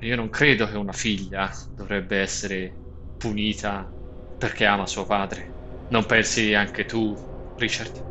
Io 0.01 0.17
non 0.17 0.29
credo 0.29 0.67
che 0.67 0.77
una 0.77 0.93
figlia 0.93 1.51
dovrebbe 1.75 2.19
essere 2.19 2.81
punita 3.17 3.95
perché 4.37 4.67
ama 4.67 4.87
suo 4.87 5.07
padre. 5.07 5.53
Non 5.89 6.05
pensi 6.07 6.55
anche 6.55 6.85
tu, 6.85 7.15
Richard? 7.55 8.05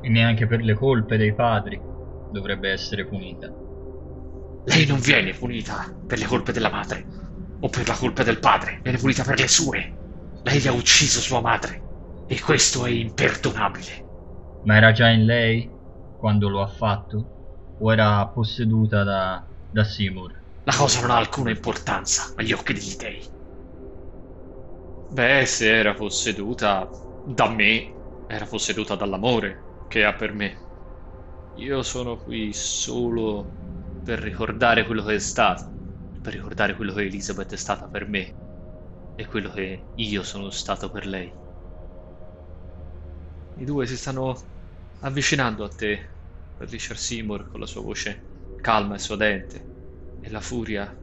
E 0.00 0.08
neanche 0.08 0.46
per 0.46 0.60
le 0.62 0.74
colpe 0.74 1.16
dei 1.16 1.34
padri 1.34 1.80
dovrebbe 2.28 2.70
essere 2.70 3.06
punita. 3.06 3.54
Lei 4.64 4.86
non 4.86 5.00
viene 5.00 5.32
punita 5.32 5.98
per 6.06 6.18
le 6.18 6.26
colpe 6.26 6.52
della 6.52 6.70
madre 6.70 7.06
o 7.60 7.68
per 7.68 7.86
la 7.88 7.94
colpa 7.94 8.22
del 8.22 8.38
padre, 8.38 8.80
viene 8.82 8.98
punita 8.98 9.22
per 9.24 9.38
le 9.38 9.48
sue. 9.48 9.96
Lei 10.42 10.66
ha 10.66 10.72
ucciso 10.72 11.20
sua 11.20 11.40
madre 11.40 11.82
e 12.26 12.40
questo 12.40 12.84
è 12.84 12.90
imperdonabile. 12.90 14.07
Ma 14.60 14.76
era 14.76 14.92
già 14.92 15.08
in 15.10 15.24
lei 15.24 15.76
quando 16.14 16.48
lo 16.48 16.62
ha 16.62 16.68
fatto? 16.68 17.30
O 17.78 17.92
era 17.92 18.28
posseduta 18.28 19.02
da, 19.02 19.52
da 19.68 19.82
Seymour? 19.84 20.44
La 20.62 20.76
cosa 20.76 21.00
non 21.00 21.10
ha 21.10 21.16
alcuna 21.16 21.50
importanza 21.50 22.32
agli 22.36 22.52
occhi 22.52 22.72
degli 22.72 22.94
dei. 22.94 23.20
Beh, 25.10 25.44
se 25.46 25.66
era 25.76 25.94
posseduta 25.94 26.90
da 27.20 27.48
me, 27.50 28.00
era 28.26 28.46
posseduta 28.46 28.94
dall'amore 28.94 29.70
che 29.86 30.04
ha 30.04 30.14
per 30.14 30.32
me. 30.32 30.68
Io 31.54 31.82
sono 31.82 32.16
qui 32.18 32.52
solo 32.52 33.58
per 34.02 34.18
ricordare 34.20 34.86
quello 34.86 35.02
che 35.04 35.14
è 35.16 35.18
stato, 35.18 35.78
per 36.20 36.34
ricordare 36.34 36.74
quello 36.76 36.92
che 36.94 37.02
Elizabeth 37.02 37.52
è 37.52 37.56
stata 37.56 37.88
per 37.88 38.06
me 38.06 38.38
e 39.14 39.26
quello 39.26 39.50
che 39.50 39.90
io 39.94 40.22
sono 40.22 40.50
stato 40.50 40.90
per 40.90 41.06
lei. 41.06 41.36
I 43.58 43.64
due 43.64 43.86
si 43.86 43.96
stanno 43.96 44.40
avvicinando 45.00 45.64
a 45.64 45.68
te, 45.68 46.08
Richard 46.58 46.98
Seymour 46.98 47.50
con 47.50 47.58
la 47.58 47.66
sua 47.66 47.80
voce 47.80 48.22
calma 48.60 48.94
e 48.94 48.98
suadente, 49.00 49.66
e 50.20 50.30
la 50.30 50.40
furia 50.40 50.96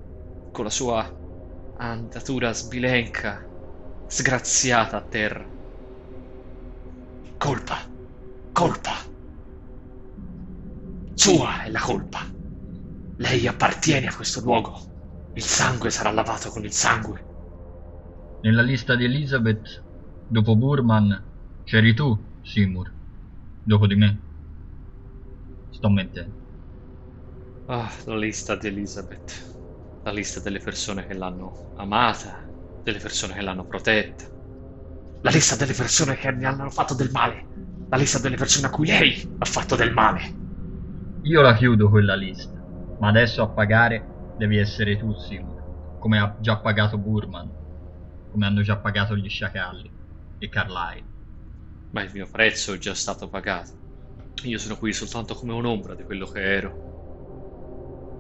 con 0.52 0.64
la 0.64 0.70
sua 0.70 1.20
andatura 1.78 2.54
sbilenca, 2.54 3.46
sgraziata 4.08 4.96
a 4.96 5.02
terra. 5.02 5.46
Colpa, 7.38 7.78
colpa. 8.54 8.94
Sua 11.14 11.64
è 11.64 11.70
la 11.70 11.82
colpa. 11.82 12.20
Lei 13.18 13.48
appartiene 13.48 14.08
a 14.08 14.16
questo 14.16 14.40
luogo. 14.40 14.79
Il 15.34 15.44
sangue 15.44 15.90
sarà 15.90 16.12
lavato 16.12 16.50
con 16.50 16.64
il 16.64 16.72
sangue. 16.72 18.40
Nella 18.44 18.62
lista 18.62 18.96
di 18.96 19.03
Elizabeth, 19.03 19.84
dopo 20.27 20.56
Burman, 20.56 21.34
c'eri 21.66 21.94
tu, 21.94 22.34
Seymour. 22.46 22.94
Dopo 23.64 23.88
di 23.88 23.96
me. 23.96 24.20
Sto 25.70 25.90
mentendo. 25.90 26.38
Ah, 27.68 27.92
la 28.05 28.16
lista 28.18 28.55
di 28.55 28.68
Elizabeth. 28.68 29.58
La 30.03 30.12
lista 30.12 30.40
delle 30.40 30.60
persone 30.60 31.05
che 31.05 31.14
l'hanno 31.14 31.72
amata, 31.75 32.50
delle 32.81 33.00
persone 33.00 33.34
che 33.34 33.42
l'hanno 33.42 33.66
protetta. 33.66 34.24
La 35.22 35.31
lista 35.31 35.55
delle 35.55 35.74
persone 35.74 36.16
che 36.16 36.31
mi 36.31 36.46
hanno 36.46 36.70
fatto 36.70 36.94
del 36.94 37.10
male. 37.12 37.48
La 37.90 37.98
lista 37.98 38.20
delle 38.20 38.36
persone 38.38 38.68
a 38.68 38.70
cui 38.70 38.88
lei 38.88 39.36
ha 39.40 39.46
fatto 39.46 39.75
del 39.75 39.94
male. 39.94 40.22
Io 41.24 41.42
la 41.42 41.55
chiudo 41.55 41.90
quella 41.90 42.16
lista, 42.16 42.64
ma 42.98 43.10
adesso 43.10 43.42
a 43.42 43.50
pagare 43.51 44.31
devi 44.36 44.58
essere 44.58 44.98
tu, 44.98 45.14
Seymour, 45.14 45.64
come 45.98 46.20
ha 46.20 46.38
già 46.40 46.60
pagato 46.60 46.98
Burman, 46.98 47.51
come 48.29 48.46
hanno 48.46 48.62
già 48.62 48.77
pagato 48.77 49.16
gli 49.18 49.27
sciacalli 49.29 49.92
e 50.38 50.50
Carlyle. 50.50 51.15
Ma 51.96 52.03
il 52.03 52.12
mio 52.14 52.27
prezzo 52.27 52.74
è 52.74 52.77
già 52.77 52.94
stato 52.94 53.27
pagato. 53.27 53.79
Io 54.44 54.60
sono 54.60 54.77
qui 54.77 54.94
soltanto 54.94 55.34
come 55.34 55.53
un'ombra 55.53 55.96
di 55.96 56.03
quello 56.03 56.27
che 56.27 56.40
ero. 56.40 56.79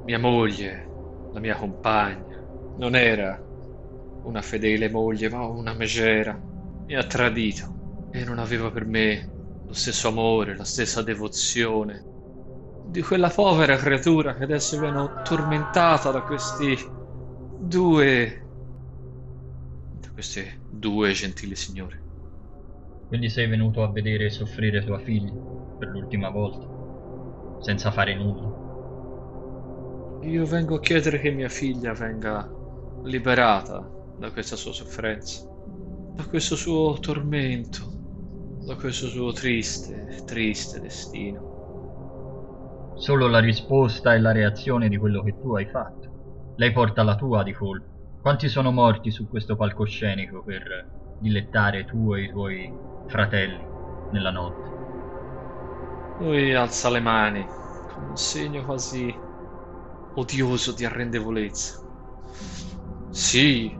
Mia 0.05 0.17
moglie, 0.19 0.91
la 1.31 1.39
mia 1.41 1.55
compagna, 1.57 2.41
non 2.75 2.95
era 2.95 3.45
una 4.21 4.41
fedele 4.41 4.89
moglie, 4.89 5.29
ma 5.29 5.45
una 5.45 5.73
megera. 5.73 6.41
Mi 6.85 6.95
ha 6.95 7.03
tradito 7.05 7.79
e 8.09 8.23
non 8.23 8.39
aveva 8.39 8.71
per 8.71 8.85
me 8.85 9.31
lo 9.65 9.73
stesso 9.73 10.07
amore, 10.07 10.55
la 10.55 10.63
stessa 10.63 11.01
devozione 11.01 12.07
di 12.79 13.01
quella 13.01 13.29
povera 13.29 13.75
creatura 13.77 14.35
che 14.35 14.43
adesso 14.43 14.79
viene 14.79 15.19
tormentata 15.23 16.11
da 16.11 16.21
questi 16.21 16.77
due 17.53 18.47
da 19.89 20.11
questi 20.11 20.47
due 20.63 21.11
gentili 21.13 21.55
signori. 21.55 21.99
Quindi 23.07 23.29
sei 23.29 23.47
venuto 23.47 23.83
a 23.83 23.91
vedere 23.91 24.29
soffrire 24.29 24.83
tua 24.83 24.99
figlia 24.99 25.33
per 25.77 25.89
l'ultima 25.89 26.29
volta, 26.29 27.61
senza 27.61 27.91
fare 27.91 28.15
nulla. 28.15 28.63
Io 30.23 30.45
vengo 30.45 30.75
a 30.75 30.79
chiedere 30.79 31.19
che 31.19 31.31
mia 31.31 31.49
figlia 31.49 31.93
venga 31.93 32.49
liberata 33.03 33.87
da 34.17 34.31
questa 34.31 34.55
sua 34.55 34.73
sofferenza, 34.73 35.47
da 36.15 36.25
questo 36.25 36.55
suo 36.55 36.97
tormento, 36.99 37.81
da 38.65 38.75
questo 38.75 39.07
suo 39.07 39.31
triste, 39.33 40.23
triste 40.25 40.79
destino. 40.79 41.53
Solo 42.95 43.27
la 43.27 43.39
risposta 43.39 44.15
e 44.15 44.19
la 44.19 44.31
reazione 44.31 44.89
di 44.89 44.97
quello 44.97 45.21
che 45.21 45.37
tu 45.39 45.53
hai 45.53 45.67
fatto. 45.67 46.53
Lei 46.55 46.71
porta 46.71 47.03
la 47.03 47.15
tua 47.15 47.43
di 47.43 47.53
colpo. 47.53 48.17
Quanti 48.21 48.47
sono 48.47 48.71
morti 48.71 49.11
su 49.11 49.27
questo 49.27 49.55
palcoscenico 49.55 50.41
per 50.41 51.03
dilettare 51.17 51.85
tu 51.85 52.13
e 52.13 52.23
i 52.23 52.29
tuoi 52.29 52.75
fratelli 53.05 53.69
nella 54.07 54.31
notte? 54.31 54.73
Lui 56.17 56.53
alza 56.53 56.89
le 56.89 56.99
mani 56.99 57.47
con 57.85 58.03
un 58.03 58.17
segno 58.17 58.65
quasi 58.65 59.25
odioso 60.13 60.73
di 60.73 60.83
arrendevolezza. 60.83 61.81
Sì, 63.09 63.79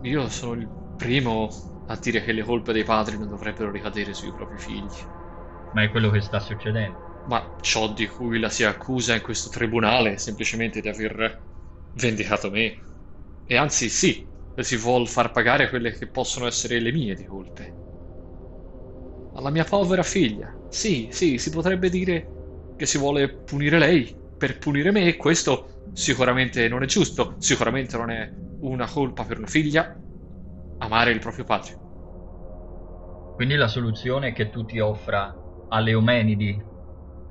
io 0.00 0.28
sono 0.28 0.52
il 0.60 0.72
primo 0.94 1.50
a 1.86 1.96
dire 2.00 2.22
che 2.22 2.32
le 2.32 2.42
colpe 2.42 2.72
dei 2.72 2.84
padri 2.84 3.18
non 3.18 3.28
dovrebbero 3.28 3.70
ricadere 3.70 4.14
sui 4.14 4.32
propri 4.32 4.58
figli. 4.58 4.94
Ma 5.70 5.82
è 5.82 5.90
quello 5.90 6.10
che 6.10 6.20
sta 6.20 6.40
succedendo. 6.40 7.00
Ma 7.22 7.54
ciò 7.60 7.92
di 7.92 8.06
cui 8.06 8.38
la 8.38 8.48
si 8.48 8.64
accusa 8.64 9.14
in 9.14 9.22
questo 9.22 9.48
tribunale 9.50 10.14
è 10.14 10.16
semplicemente 10.16 10.80
di 10.80 10.88
aver 10.88 11.46
vendicato 11.92 12.50
me. 12.50 12.78
E 13.44 13.56
anzi, 13.56 13.88
sì, 13.88 14.30
si 14.64 14.76
vuol 14.76 15.08
far 15.08 15.30
pagare 15.30 15.68
quelle 15.68 15.92
che 15.92 16.08
possono 16.08 16.46
essere 16.46 16.80
le 16.80 16.92
mie 16.92 17.14
di 17.14 17.24
colpe. 17.24 17.76
Alla 19.32 19.50
mia 19.50 19.64
povera 19.64 20.02
figlia. 20.02 20.54
Sì, 20.68 21.08
sì, 21.12 21.38
si 21.38 21.50
potrebbe 21.50 21.88
dire 21.88 22.32
che 22.76 22.86
si 22.86 22.98
vuole 22.98 23.28
punire 23.42 23.78
lei 23.78 24.16
per 24.36 24.58
punire 24.58 24.90
me 24.90 25.06
e 25.06 25.16
questo 25.16 25.82
sicuramente 25.92 26.68
non 26.68 26.82
è 26.82 26.86
giusto, 26.86 27.36
sicuramente 27.38 27.96
non 27.96 28.10
è 28.10 28.30
una 28.60 28.88
colpa 28.88 29.24
per 29.24 29.38
una 29.38 29.46
figlia 29.46 29.98
amare 30.78 31.10
il 31.12 31.20
proprio 31.20 31.44
padre. 31.44 31.78
Quindi 33.34 33.54
la 33.54 33.68
soluzione 33.68 34.28
è 34.28 34.32
che 34.34 34.50
tu 34.50 34.64
ti 34.64 34.80
offra 34.80 35.34
alle 35.68 35.90
Eumenidi 35.92 36.60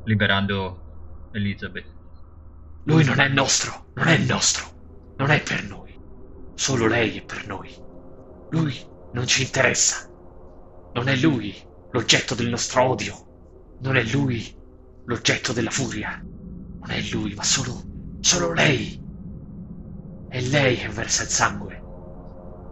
liberando 0.03 0.85
Elizabeth. 1.31 1.95
Lui 2.83 3.03
non 3.03 3.19
è 3.19 3.27
nostro, 3.27 3.89
non 3.93 4.07
è 4.07 4.17
nostro, 4.17 4.65
non 5.17 5.31
è 5.31 5.41
per 5.43 5.63
noi. 5.65 5.86
Solo 6.57 6.87
lei 6.87 7.19
è 7.19 7.23
per 7.23 7.45
noi. 7.45 7.71
Lui 8.49 8.75
non 9.11 9.27
ci 9.27 9.43
interessa. 9.43 10.09
Non 10.93 11.07
è 11.07 11.15
lui 11.15 11.55
l'oggetto 11.91 12.33
del 12.33 12.49
nostro 12.49 12.81
odio. 12.81 13.15
Non 13.81 13.95
è 13.95 14.01
lui 14.01 14.57
l'oggetto 15.05 15.53
della 15.53 15.69
furia. 15.69 16.19
Non 16.19 16.89
è 16.89 16.99
lui, 17.11 17.35
ma 17.35 17.43
solo, 17.43 17.79
solo 18.21 18.53
lei. 18.53 18.99
È 20.29 20.41
lei 20.41 20.77
che 20.77 20.89
versa 20.89 21.21
il 21.21 21.29
sangue. 21.29 21.83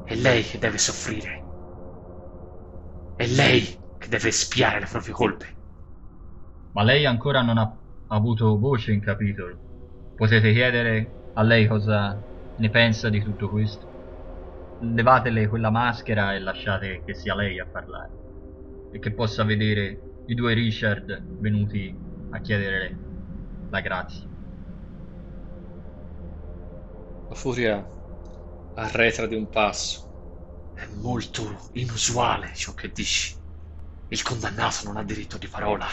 È 0.04 0.15
lei 0.15 0.41
che 0.41 0.58
deve 0.58 0.80
soffrire. 0.80 1.43
È 3.15 3.28
lei 3.28 3.62
che 4.00 4.08
deve 4.10 4.30
espiare 4.30 4.80
le 4.80 4.88
proprie 4.88 5.13
colpe. 5.13 5.56
Ma 6.71 6.82
lei 6.82 7.06
ancora 7.06 7.43
non 7.43 7.60
ha 7.60 7.78
avuto 8.08 8.58
voce 8.58 8.93
in 8.93 9.02
capitolo. 9.02 10.13
Potete 10.15 10.52
chiedere 10.54 11.32
a 11.36 11.43
lei 11.43 11.67
cosa 11.67 12.34
ne 12.56 12.70
pensa 12.70 13.10
di 13.10 13.22
tutto 13.22 13.50
questo. 13.50 13.94
Levatele 14.78 15.48
quella 15.48 15.70
maschera 15.72 16.34
e 16.36 16.39
lasciate 16.39 17.02
che 17.04 17.13
sia 17.15 17.36
lei 17.36 17.60
a 17.60 17.68
parlare. 17.70 18.18
E 18.89 19.00
che 19.00 19.13
possa 19.13 19.44
vedere 19.44 20.06
i 20.26 20.34
due 20.36 20.54
Richard 20.54 21.30
venuti 21.38 21.98
a 22.30 22.41
chiedere 22.41 23.02
la 23.70 23.82
grazia. 23.82 24.28
La 27.28 27.36
furia 27.36 27.88
arretra 28.74 29.28
di 29.28 29.36
un 29.36 29.48
passo. 29.48 30.10
È 30.74 30.88
molto 30.88 31.70
inusuale 31.74 32.52
ciò 32.56 32.74
che 32.74 32.89
dici. 32.91 33.38
Il 34.08 34.24
condannato 34.24 34.86
non 34.86 34.98
ha 34.98 35.04
diritto 35.04 35.38
di 35.38 35.48
parola 35.48 35.88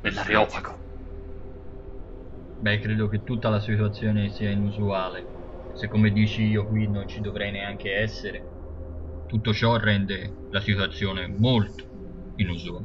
nell'areopago. 0.00 0.84
Beh, 2.60 2.80
credo 2.80 3.08
che 3.08 3.22
tutta 3.24 3.50
la 3.50 3.60
situazione 3.60 4.30
sia 4.30 4.48
inusuale. 4.50 5.31
Se 5.74 5.88
come 5.88 6.12
dici 6.12 6.42
io 6.44 6.66
qui 6.66 6.86
non 6.86 7.08
ci 7.08 7.20
dovrei 7.20 7.50
neanche 7.50 7.94
essere, 7.94 8.44
tutto 9.26 9.54
ciò 9.54 9.76
rende 9.78 10.48
la 10.50 10.60
situazione 10.60 11.26
molto 11.26 12.32
inusuale. 12.36 12.84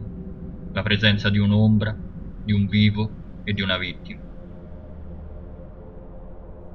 La 0.71 0.81
presenza 0.81 1.29
di 1.29 1.37
un'ombra, 1.37 1.95
di 2.43 2.53
un 2.53 2.67
vivo 2.67 3.09
e 3.43 3.53
di 3.53 3.61
una 3.61 3.77
vittima. 3.77 4.21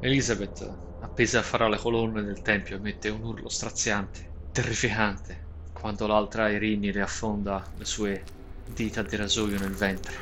Elizabeth, 0.01 0.77
appesa 1.01 1.43
fra 1.43 1.69
le 1.69 1.79
colonne 1.79 2.23
del 2.23 2.43
tempio, 2.43 2.77
emette 2.77 3.09
un 3.09 3.23
urlo 3.23 3.49
straziante, 3.49 4.49
terrificante, 4.53 5.47
quando 5.73 6.07
l'altra 6.07 6.51
Irini 6.51 6.93
le 6.93 7.01
affonda 7.01 7.65
le 7.77 7.85
sue 7.85 8.25
dita 8.67 9.03
di 9.03 9.17
rasoio 9.17 9.59
nel 9.59 9.73
ventre. 9.73 10.15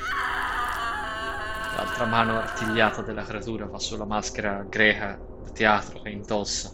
L'altra 1.76 2.07
mano 2.07 2.37
artigliata 2.37 3.03
della 3.03 3.24
creatura 3.24 3.66
va 3.66 3.79
sulla 3.79 4.05
maschera 4.05 4.64
greca 4.68 5.18
teatro 5.53 6.00
che 6.00 6.11
indossa 6.11 6.72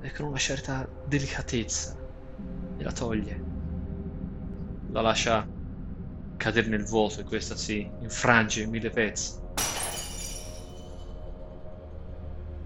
e 0.00 0.12
con 0.12 0.26
una 0.26 0.38
certa 0.38 0.88
delicatezza 1.02 1.96
gliela 2.76 2.92
toglie. 2.92 3.40
La 4.92 5.00
lascia 5.00 5.48
cadere 6.36 6.68
nel 6.68 6.84
vuoto 6.84 7.20
e 7.20 7.24
questa 7.24 7.56
si 7.56 7.88
infrange 8.00 8.62
in 8.62 8.70
mille 8.70 8.90
pezzi. 8.90 9.40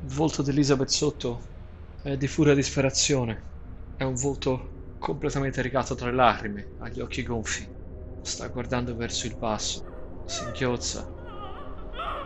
Il 0.00 0.12
volto 0.14 0.42
di 0.42 0.50
Elizabeth 0.50 0.88
sotto 0.88 1.42
è 2.00 2.16
di 2.16 2.26
furia 2.28 2.54
disperazione. 2.54 3.48
È 3.94 4.04
un 4.04 4.14
volto 4.14 4.74
completamente 4.98 5.60
ricato 5.62 5.94
tra 5.94 6.06
le 6.06 6.14
lacrime, 6.16 6.72
ha 6.78 6.88
gli 6.88 7.00
occhi 7.00 7.22
gonfi. 7.22 7.70
Sta 8.20 8.48
guardando 8.48 8.94
verso 8.96 9.26
il 9.26 9.36
basso, 9.36 9.84
singhiozza 10.24 11.12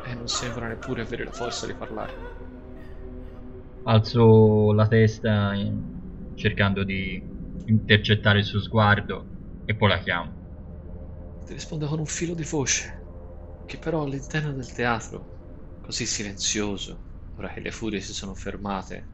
e 0.03 0.15
non 0.15 0.29
sembra 0.29 0.67
neppure 0.69 1.01
avere 1.03 1.25
la 1.25 1.33
forza 1.33 1.65
di 1.67 1.75
parlare. 1.75 2.40
Alzo 3.83 4.73
la 4.73 4.89
testa 4.89 5.53
in- 5.55 5.83
cercando 6.33 6.83
di 6.83 7.23
intercettare 7.65 8.39
il 8.39 8.45
suo 8.47 8.61
sguardo 8.61 9.33
e 9.65 9.77
poi 9.77 9.89
la 9.91 10.01
chiamo. 10.01 10.39
Ti 11.45 11.53
risponde 11.53 11.87
con 11.87 11.99
un 11.99 12.07
filo 12.07 12.33
di 12.33 12.45
voce, 12.45 13.09
che 13.67 13.79
però 13.79 14.05
all'interno 14.05 14.55
del 14.55 14.73
teatro, 14.73 15.33
così 15.79 16.07
silenzioso, 16.07 17.09
ora 17.35 17.53
che 17.53 17.61
le 17.61 17.73
furie 17.73 18.01
si 18.01 18.15
sono 18.15 18.35
fermate, 18.35 19.11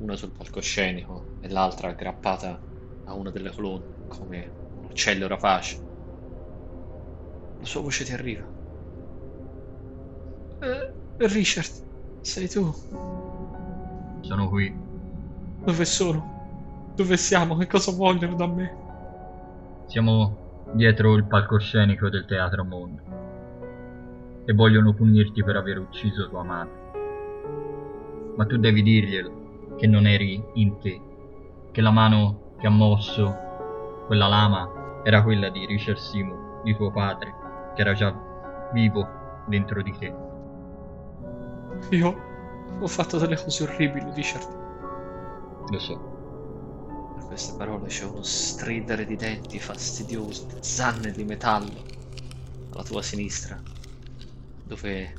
una 0.00 0.16
sul 0.16 0.32
palcoscenico 0.32 1.34
e 1.38 1.48
l'altra 1.48 1.90
aggrappata 1.90 2.66
a 3.04 3.14
una 3.14 3.30
delle 3.30 3.52
colonne, 3.52 4.00
come 4.08 4.56
un 4.72 4.84
uccello 4.86 5.28
rapace. 5.28 5.78
La 7.60 7.66
sua 7.66 7.80
voce 7.82 8.04
ti 8.04 8.12
arriva. 8.12 8.52
Eh, 10.62 11.26
Richard, 11.28 11.70
sei 12.22 12.48
tu? 12.48 12.74
Sono 14.20 14.48
qui. 14.48 14.74
Dove 15.64 15.84
sono? 15.84 16.92
Dove 16.94 17.16
siamo? 17.16 17.56
Che 17.56 17.66
cosa 17.66 17.92
vogliono 17.92 18.34
da 18.34 18.46
me? 18.46 18.76
Siamo 19.86 20.36
dietro 20.72 21.14
il 21.16 21.24
palcoscenico 21.24 22.08
del 22.08 22.26
Teatro 22.26 22.64
Mondo. 22.64 23.02
E 24.44 24.52
vogliono 24.52 24.92
punirti 24.92 25.42
per 25.42 25.56
aver 25.56 25.78
ucciso 25.78 26.28
tua 26.28 26.42
madre. 26.42 26.78
Ma 28.36 28.46
tu 28.46 28.56
devi 28.56 28.82
dirglielo 28.82 29.74
che 29.76 29.86
non 29.86 30.06
eri 30.06 30.42
in 30.54 30.78
te. 30.78 31.00
Che 31.72 31.80
la 31.80 31.90
mano 31.90 32.54
che 32.58 32.66
ha 32.66 32.70
mosso 32.70 33.48
quella 34.06 34.26
lama 34.26 35.02
era 35.04 35.22
quella 35.22 35.48
di 35.48 35.66
Richard 35.66 35.98
Seymour, 35.98 36.62
di 36.62 36.74
tuo 36.74 36.90
padre, 36.90 37.32
che 37.74 37.80
era 37.80 37.94
già 37.94 38.14
vivo 38.72 39.06
dentro 39.46 39.82
di 39.82 39.92
te. 39.98 40.14
Io 41.90 42.28
ho 42.78 42.86
fatto 42.86 43.18
delle 43.18 43.36
cose 43.36 43.62
orribili, 43.64 44.10
Richard. 44.14 44.46
Lo 45.70 45.78
so. 45.78 47.16
A 47.18 47.24
queste 47.24 47.56
parole 47.56 47.88
c'è 47.88 48.04
uno 48.04 48.22
stridere 48.22 49.04
di 49.04 49.16
denti 49.16 49.58
fastidioso, 49.58 50.46
di 50.46 50.58
zanne 50.60 51.10
di 51.10 51.24
metallo 51.24 51.82
alla 52.72 52.82
tua 52.82 53.02
sinistra, 53.02 53.60
dove 54.64 55.14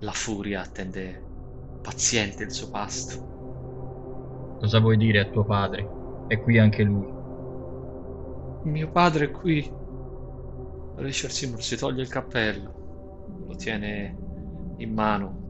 la 0.00 0.12
furia 0.12 0.62
attende 0.62 1.22
paziente 1.82 2.44
il 2.44 2.52
suo 2.52 2.70
pasto. 2.70 4.56
Cosa 4.60 4.80
vuoi 4.80 4.96
dire 4.96 5.20
a 5.20 5.24
tuo 5.26 5.44
padre? 5.44 5.88
È 6.26 6.40
qui 6.40 6.58
anche 6.58 6.82
lui. 6.82 7.06
Mio 8.64 8.90
padre 8.90 9.26
è 9.26 9.30
qui. 9.30 9.70
Richard 10.96 11.32
Seymour 11.32 11.62
si 11.62 11.76
toglie 11.76 12.02
il 12.02 12.08
cappello, 12.08 13.44
lo 13.46 13.54
tiene 13.54 14.16
in 14.78 14.92
mano. 14.92 15.45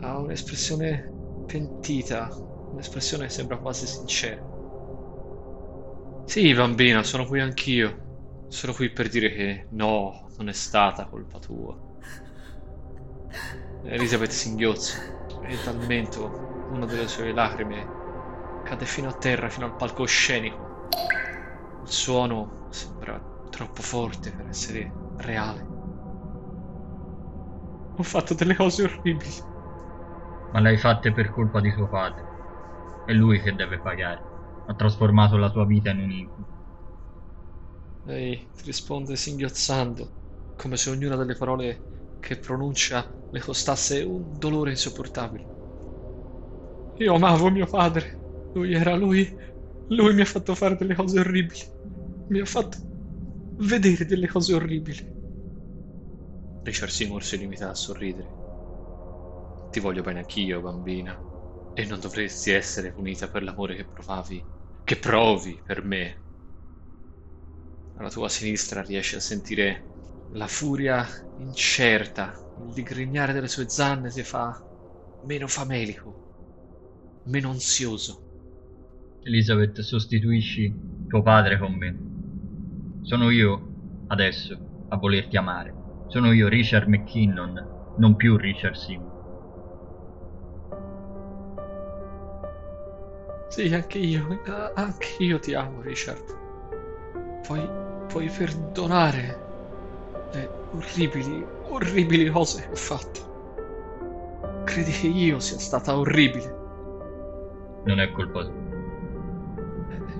Ha 0.00 0.18
un'espressione 0.18 1.12
pentita, 1.46 2.28
un'espressione 2.72 3.24
che 3.26 3.30
sembra 3.30 3.58
quasi 3.58 3.86
sincera. 3.86 4.42
Sì, 6.26 6.52
bambina, 6.54 7.02
sono 7.02 7.24
qui 7.24 7.40
anch'io. 7.40 8.04
Sono 8.48 8.72
qui 8.72 8.90
per 8.90 9.08
dire 9.08 9.30
che 9.32 9.66
no, 9.70 10.28
non 10.36 10.48
è 10.48 10.52
stata 10.52 11.06
colpa 11.06 11.38
tua. 11.38 11.76
Elizabeth 13.84 14.30
singhiozza 14.30 14.98
e 15.42 15.56
dal 15.64 15.78
mento 15.86 16.68
una 16.70 16.86
delle 16.86 17.06
sue 17.06 17.32
lacrime 17.32 17.86
cade 18.64 18.84
fino 18.84 19.08
a 19.08 19.12
terra, 19.12 19.48
fino 19.48 19.66
al 19.66 19.76
palcoscenico. 19.76 20.88
Il 21.84 21.88
suono 21.90 22.66
sembra 22.70 23.20
troppo 23.48 23.82
forte 23.82 24.32
per 24.32 24.48
essere 24.48 24.92
reale. 25.18 25.66
Ho 27.96 28.02
fatto 28.02 28.34
delle 28.34 28.56
cose 28.56 28.82
orribili. 28.82 29.54
Ma 30.48 30.58
le 30.58 30.70
hai 30.70 30.76
fatte 30.76 31.12
per 31.12 31.30
colpa 31.30 31.60
di 31.60 31.72
tuo 31.72 31.86
padre. 31.88 32.30
È 33.04 33.12
lui 33.12 33.40
che 33.40 33.54
deve 33.54 33.80
pagare. 33.80 34.26
Ha 34.64 34.74
trasformato 34.74 35.36
la 35.36 35.50
tua 35.52 35.66
vita 35.66 35.90
in 35.90 36.00
un 36.00 36.10
incubo. 36.10 36.48
Lei 38.06 38.50
risponde 38.64 39.16
singhiozzando, 39.16 40.14
come 40.54 40.78
se 40.78 40.88
ognuna 40.88 41.14
delle 41.14 41.34
parole 41.34 41.84
che 42.18 42.38
pronuncia 42.38 43.14
le 43.28 43.40
costasse 43.40 44.00
un 44.00 44.24
dolore 44.38 44.70
insopportabile. 44.70 45.50
Io 47.04 47.14
amavo 47.14 47.50
mio 47.50 47.66
padre. 47.66 48.22
Lui 48.52 48.74
era 48.74 48.94
lui. 48.96 49.36
Lui 49.88 50.14
mi 50.14 50.20
ha 50.22 50.24
fatto 50.24 50.54
fare 50.54 50.76
delle 50.76 50.94
cose 50.94 51.20
orribili. 51.20 51.60
Mi 52.26 52.40
ha 52.40 52.44
fatto 52.44 52.78
vedere 53.56 54.04
delle 54.04 54.26
cose 54.28 54.54
orribili. 54.54 54.98
Richard 56.66 56.90
Seymour 56.92 57.24
si 57.24 57.38
limita 57.38 57.70
a 57.70 57.74
sorridere. 57.74 58.35
Ti 59.76 59.82
voglio 59.82 60.00
bene 60.00 60.20
anch'io, 60.20 60.62
bambina. 60.62 61.22
E 61.74 61.84
non 61.84 62.00
dovresti 62.00 62.50
essere 62.50 62.92
punita 62.92 63.28
per 63.28 63.42
l'amore 63.42 63.76
che 63.76 63.84
provavi, 63.84 64.42
che 64.82 64.96
provi 64.98 65.60
per 65.62 65.84
me. 65.84 66.22
Alla 67.98 68.08
tua 68.08 68.30
sinistra 68.30 68.80
riesci 68.80 69.16
a 69.16 69.20
sentire 69.20 69.90
la 70.28 70.46
furia 70.46 71.06
incerta, 71.34 72.42
il 72.54 72.72
digrignare 72.72 73.34
delle 73.34 73.48
sue 73.48 73.68
zanne 73.68 74.08
ti 74.08 74.22
fa 74.22 74.66
meno 75.24 75.46
famelico, 75.46 76.22
meno 77.24 77.50
ansioso. 77.50 78.24
Elizabeth, 79.26 79.80
sostituisci 79.82 80.74
tuo 81.06 81.20
padre 81.22 81.58
con 81.58 81.74
me. 81.76 82.00
Sono 83.00 83.30
io, 83.30 83.74
adesso, 84.06 84.58
a 84.88 84.96
volerti 84.96 85.36
amare. 85.36 85.78
Sono 86.06 86.32
io, 86.32 86.48
Richard 86.48 86.88
McKinnon, 86.88 87.54
non 87.94 88.16
più 88.16 88.36
Richard 88.36 88.74
Seymour. 88.74 89.15
Sì, 93.48 93.72
anche 93.72 93.98
io, 93.98 94.42
eh, 94.44 94.72
anche 94.74 95.22
io 95.22 95.38
ti 95.38 95.54
amo, 95.54 95.80
Richard. 95.80 96.24
Puoi, 97.46 97.68
puoi 98.08 98.28
perdonare 98.28 99.44
le 100.32 100.50
orribili, 100.72 101.46
orribili 101.68 102.28
cose 102.28 102.62
che 102.62 102.72
ho 102.72 102.76
fatto. 102.76 103.34
Credi 104.64 104.90
che 104.90 105.06
io 105.06 105.38
sia 105.38 105.58
stata 105.58 105.96
orribile? 105.96 106.54
Non 107.84 108.00
è 108.00 108.10
colpa 108.10 108.44
tua. 108.44 108.64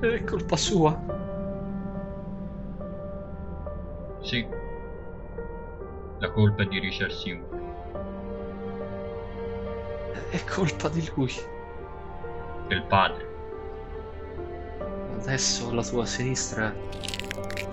È 0.09 0.25
colpa 0.25 0.57
sua. 0.57 0.97
Sì. 4.21 4.47
La 6.19 6.31
colpa 6.31 6.63
è 6.63 6.67
di 6.67 6.79
Richard 6.79 7.11
Seymour. 7.11 7.65
È 10.31 10.45
colpa 10.45 10.89
di 10.89 11.11
lui. 11.15 11.33
Del 12.69 12.83
padre. 12.83 13.25
Adesso 15.21 15.71
alla 15.71 15.85
tua 15.85 16.05
sinistra 16.05 16.75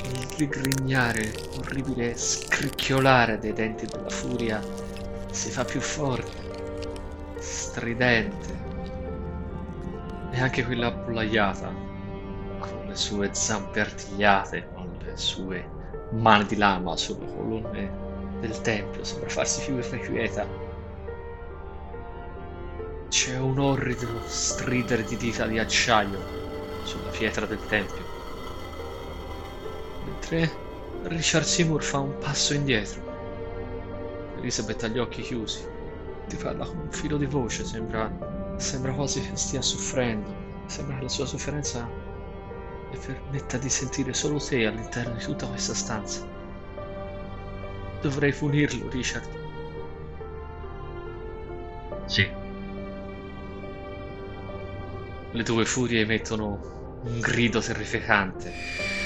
il 0.03 0.27
digrignare, 0.37 1.33
orribile 1.57 2.15
scricchiolare 2.15 3.39
dei 3.39 3.53
denti 3.53 3.87
della 3.87 4.09
furia 4.09 4.61
si 5.31 5.49
fa 5.49 5.65
più 5.65 5.81
forte, 5.81 6.37
stridente. 7.39 8.61
E 10.31 10.39
anche 10.39 10.63
quella 10.63 10.87
appollaiata, 10.87 11.73
con 12.59 12.85
le 12.87 12.95
sue 12.95 13.33
zampe 13.33 13.79
artigliate, 13.79 14.67
con 14.73 14.95
le 15.03 15.17
sue 15.17 15.67
mani 16.11 16.45
di 16.45 16.55
lama 16.55 16.95
sulle 16.95 17.25
colonne 17.25 17.91
del 18.41 18.61
tempio, 18.61 19.03
sembra 19.03 19.29
farsi 19.29 19.71
più 19.71 19.99
quieta. 19.99 20.62
C'è 23.13 23.37
un 23.37 23.59
orrido 23.59 24.23
strider 24.25 25.03
di 25.03 25.15
dita 25.17 25.45
di 25.45 25.59
acciaio 25.59 26.81
sulla 26.81 27.11
pietra 27.11 27.45
del 27.45 27.63
tempio. 27.67 28.03
Mentre 30.03 30.51
Richard 31.03 31.45
Seymour 31.45 31.83
fa 31.83 31.99
un 31.99 32.17
passo 32.17 32.55
indietro. 32.55 33.03
Elizabeth 34.39 34.81
ha 34.83 34.87
gli 34.87 34.97
occhi 34.97 35.21
chiusi. 35.21 35.63
Ti 36.27 36.35
parla 36.37 36.65
con 36.65 36.79
un 36.79 36.91
filo 36.91 37.17
di 37.17 37.27
voce, 37.27 37.63
sembra, 37.63 38.11
sembra 38.57 38.91
quasi 38.93 39.21
che 39.21 39.35
stia 39.35 39.61
soffrendo. 39.61 40.33
Sembra 40.65 40.95
che 40.95 41.03
la 41.03 41.09
sua 41.09 41.27
sofferenza 41.27 41.87
le 42.89 42.97
permetta 42.97 43.59
di 43.59 43.69
sentire 43.69 44.15
solo 44.15 44.39
te 44.39 44.65
all'interno 44.65 45.13
di 45.13 45.23
tutta 45.23 45.45
questa 45.45 45.75
stanza. 45.75 46.27
Dovrei 48.01 48.33
punirlo, 48.33 48.89
Richard. 48.89 49.29
Sì, 52.05 52.41
Le 55.35 55.41
tue 55.41 55.65
furie 55.65 56.01
emettono 56.01 57.01
un 57.05 57.19
grido 57.19 57.59
terrificante, 57.59 58.53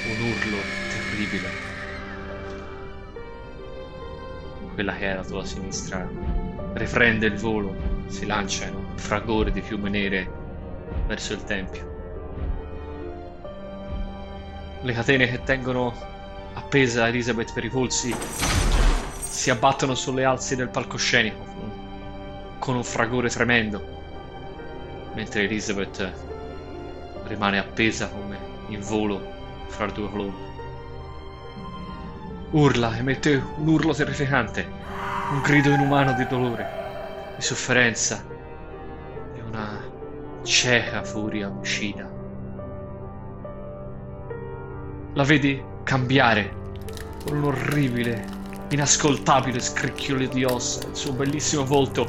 un 0.04 0.30
urlo 0.30 0.58
terribile. 0.90 1.50
Quella 4.74 4.94
che 4.94 5.10
è 5.10 5.16
la 5.16 5.24
tua 5.24 5.46
sinistra 5.46 6.06
riprende 6.74 7.28
il 7.28 7.38
volo, 7.38 7.74
si 8.08 8.26
lancia 8.26 8.66
in 8.66 8.76
un 8.76 8.98
fragore 8.98 9.54
di 9.54 9.62
piume 9.62 9.90
nere 9.90 10.30
verso 11.08 11.32
il 11.32 11.46
tempio. 11.46 11.96
Le 14.82 14.94
catene 14.94 15.30
che 15.30 15.44
tengono 15.44 15.94
appesa 16.56 17.08
Elizabeth 17.08 17.54
per 17.54 17.64
i 17.64 17.70
polsi 17.70 18.14
si 19.30 19.50
abbattono 19.50 19.96
sulle 19.96 20.26
alzi 20.26 20.58
del 20.58 20.68
palcoscenico 20.68 21.46
con 22.60 22.76
un 22.76 22.84
fragore 22.84 23.30
tremendo 23.30 23.96
mentre 25.18 25.46
Elizabeth 25.46 26.14
rimane 27.26 27.58
appesa 27.58 28.08
come 28.08 28.38
in 28.68 28.82
volo 28.82 29.20
fra 29.66 29.88
due 29.88 30.08
colombe. 30.12 30.46
Urla, 32.52 32.96
emette 32.96 33.44
un 33.58 33.68
urlo 33.68 33.96
terrificante, 33.96 34.70
un 35.32 35.42
grido 35.42 35.72
inumano 35.72 36.14
di 36.14 36.28
dolore, 36.28 37.34
di 37.36 37.42
sofferenza, 37.42 38.24
di 39.34 39.40
una 39.40 39.82
cieca 40.44 41.04
furia 41.04 41.50
omicida. 41.50 42.08
La 45.14 45.24
vedi 45.24 45.60
cambiare 45.82 46.54
con 47.26 47.38
un 47.38 47.46
orribile, 47.46 48.24
inascoltabile 48.70 49.60
scricchiolio 49.60 50.30
di 50.30 50.44
ossa, 50.44 50.88
il 50.88 50.96
suo 50.96 51.12
bellissimo 51.14 51.66
volto, 51.66 52.08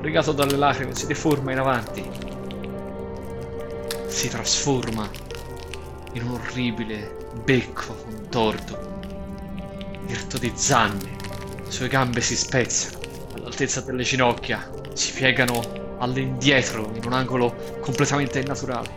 legato 0.00 0.30
dalle 0.30 0.56
lacrime, 0.56 0.94
si 0.94 1.08
deforma 1.08 1.50
in 1.50 1.58
avanti, 1.58 2.34
si 4.16 4.30
trasforma 4.30 5.06
in 6.14 6.22
un 6.22 6.40
orribile 6.40 7.28
becco 7.44 7.94
contorto, 7.94 8.98
irto 10.06 10.38
di 10.38 10.50
zanne. 10.54 11.16
Le 11.62 11.70
sue 11.70 11.88
gambe 11.88 12.22
si 12.22 12.34
spezzano 12.34 12.98
all'altezza 13.34 13.82
delle 13.82 14.04
ginocchia, 14.04 14.70
si 14.94 15.12
piegano 15.12 15.96
all'indietro 15.98 16.90
in 16.94 17.04
un 17.04 17.12
angolo 17.12 17.54
completamente 17.82 18.38
innaturale, 18.38 18.88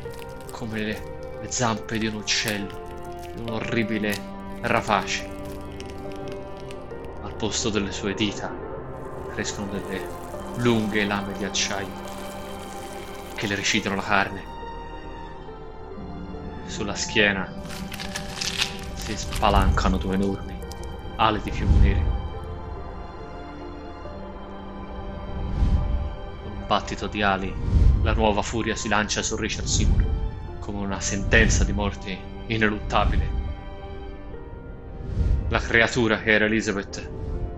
come 0.51 0.79
le, 0.79 1.03
le 1.41 1.51
zampe 1.51 1.97
di 1.97 2.07
un 2.07 2.13
uccello, 2.13 3.27
di 3.35 3.41
un 3.41 3.49
orribile 3.49 4.17
rapace. 4.61 5.27
Al 7.23 7.33
posto 7.35 7.69
delle 7.69 7.91
sue 7.91 8.13
dita 8.13 8.49
crescono 9.33 9.69
delle 9.69 10.01
lunghe 10.59 11.03
lame 11.03 11.33
di 11.37 11.43
acciaio 11.43 12.07
che 13.35 13.47
le 13.47 13.55
recidono 13.55 13.95
la 13.95 14.01
carne 14.01 14.58
sulla 16.69 16.95
schiena 16.95 17.51
si 18.93 19.17
spalancano 19.17 19.97
due 19.97 20.13
enormi 20.13 20.57
ali 21.15 21.41
di 21.41 21.51
fiumi 21.51 21.79
neri. 21.79 22.03
Con 26.43 26.51
un 26.51 26.67
battito 26.67 27.07
di 27.07 27.21
ali, 27.21 27.53
la 28.03 28.13
nuova 28.13 28.41
furia 28.41 28.75
si 28.75 28.87
lancia 28.87 29.21
su 29.21 29.35
Richard 29.35 29.67
Seymour 29.67 30.05
come 30.59 30.77
una 30.77 30.99
sentenza 30.99 31.63
di 31.63 31.73
morte 31.73 32.17
ineluttabile. 32.45 33.37
La 35.49 35.59
creatura 35.59 36.21
che 36.21 36.31
era 36.31 36.45
Elizabeth 36.45 37.09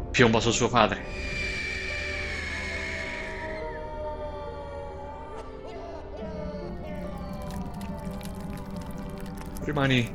piomba 0.09 0.39
su 0.39 0.51
suo 0.51 0.69
padre 0.69 1.20
rimani 9.71 10.13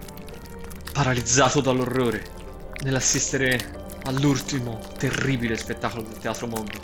paralizzato 0.92 1.62
dall'orrore 1.62 2.23
nell'assistere 2.83 3.95
all'ultimo 4.05 4.79
terribile 4.99 5.57
spettacolo 5.57 6.03
del 6.03 6.19
teatro 6.19 6.47
mondo, 6.47 6.79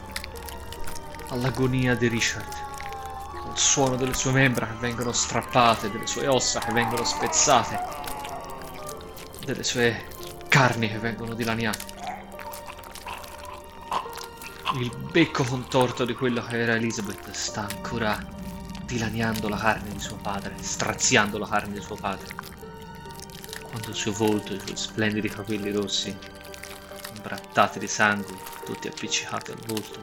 all'agonia 1.29 1.95
di 1.95 2.09
Richard, 2.09 2.51
al 3.47 3.59
suono 3.59 3.97
delle 3.97 4.15
sue 4.15 4.33
membra 4.33 4.67
che 4.67 4.77
vengono 4.81 5.13
strappate, 5.13 5.91
delle 5.91 6.07
sue 6.07 6.27
ossa 6.27 6.61
che 6.61 6.73
vengono 6.73 7.05
spezzate, 7.05 7.79
delle 9.45 9.65
sue 9.65 10.07
carni 10.49 10.89
che 10.89 10.99
vengono 10.99 11.35
dilaniate. 11.35 11.91
Il 14.79 14.91
becco 15.11 15.45
contorto 15.45 16.07
di 16.07 16.15
quello 16.15 16.43
che 16.43 16.59
era 16.59 16.75
Elizabeth 16.75 17.31
sta 17.33 17.67
ancora 17.71 18.19
dilaniando 18.87 19.51
la 19.51 19.59
carne 19.59 19.93
di 19.93 20.01
suo 20.01 20.17
padre, 20.17 20.55
straziando 20.59 21.37
la 21.37 21.47
carne 21.47 21.75
di 21.75 21.83
suo 21.83 21.97
padre 21.97 22.52
quando 23.73 23.89
il 23.89 23.95
suo 23.95 24.13
volto 24.13 24.53
i 24.53 24.61
suoi 24.61 24.77
splendidi 24.77 25.31
capelli 25.31 25.73
rossi, 25.73 26.15
imbrattati 27.17 27.79
di 27.79 27.89
sangue, 27.89 28.37
tutti 28.67 28.87
appiccicati 28.87 29.51
al 29.51 29.61
volto, 29.67 29.99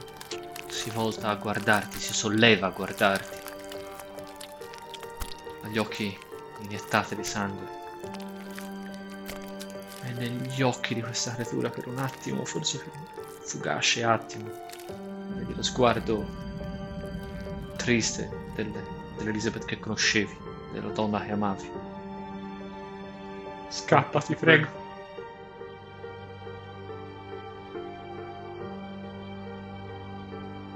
si 0.66 0.90
volta 0.90 1.28
a 1.28 1.36
guardarti, 1.36 2.00
si 2.00 2.12
solleva 2.12 2.66
a 2.66 2.70
guardarti. 2.70 3.38
Ha 5.62 5.68
gli 5.68 5.78
occhi 5.78 6.18
iniettati 6.62 7.14
di 7.14 7.22
sangue. 7.22 7.78
E 10.02 10.12
negli 10.14 10.62
occhi 10.62 10.94
di 10.94 11.02
questa 11.02 11.34
creatura 11.34 11.70
per 11.70 11.86
un 11.86 11.98
attimo, 11.98 12.44
forse 12.44 12.78
per 12.78 12.92
un 12.92 13.06
fugace 13.44 14.02
attimo, 14.02 14.50
vedi 15.28 15.54
lo 15.54 15.62
sguardo 15.62 16.26
triste 17.76 18.28
del, 18.56 18.72
dell'Elizabeth 19.16 19.64
che 19.64 19.78
conoscevi, 19.78 20.36
della 20.72 20.90
donna 20.90 21.24
che 21.24 21.30
amavi. 21.30 21.79
Scappa, 23.70 24.20
ti 24.20 24.34
prego. 24.34 24.66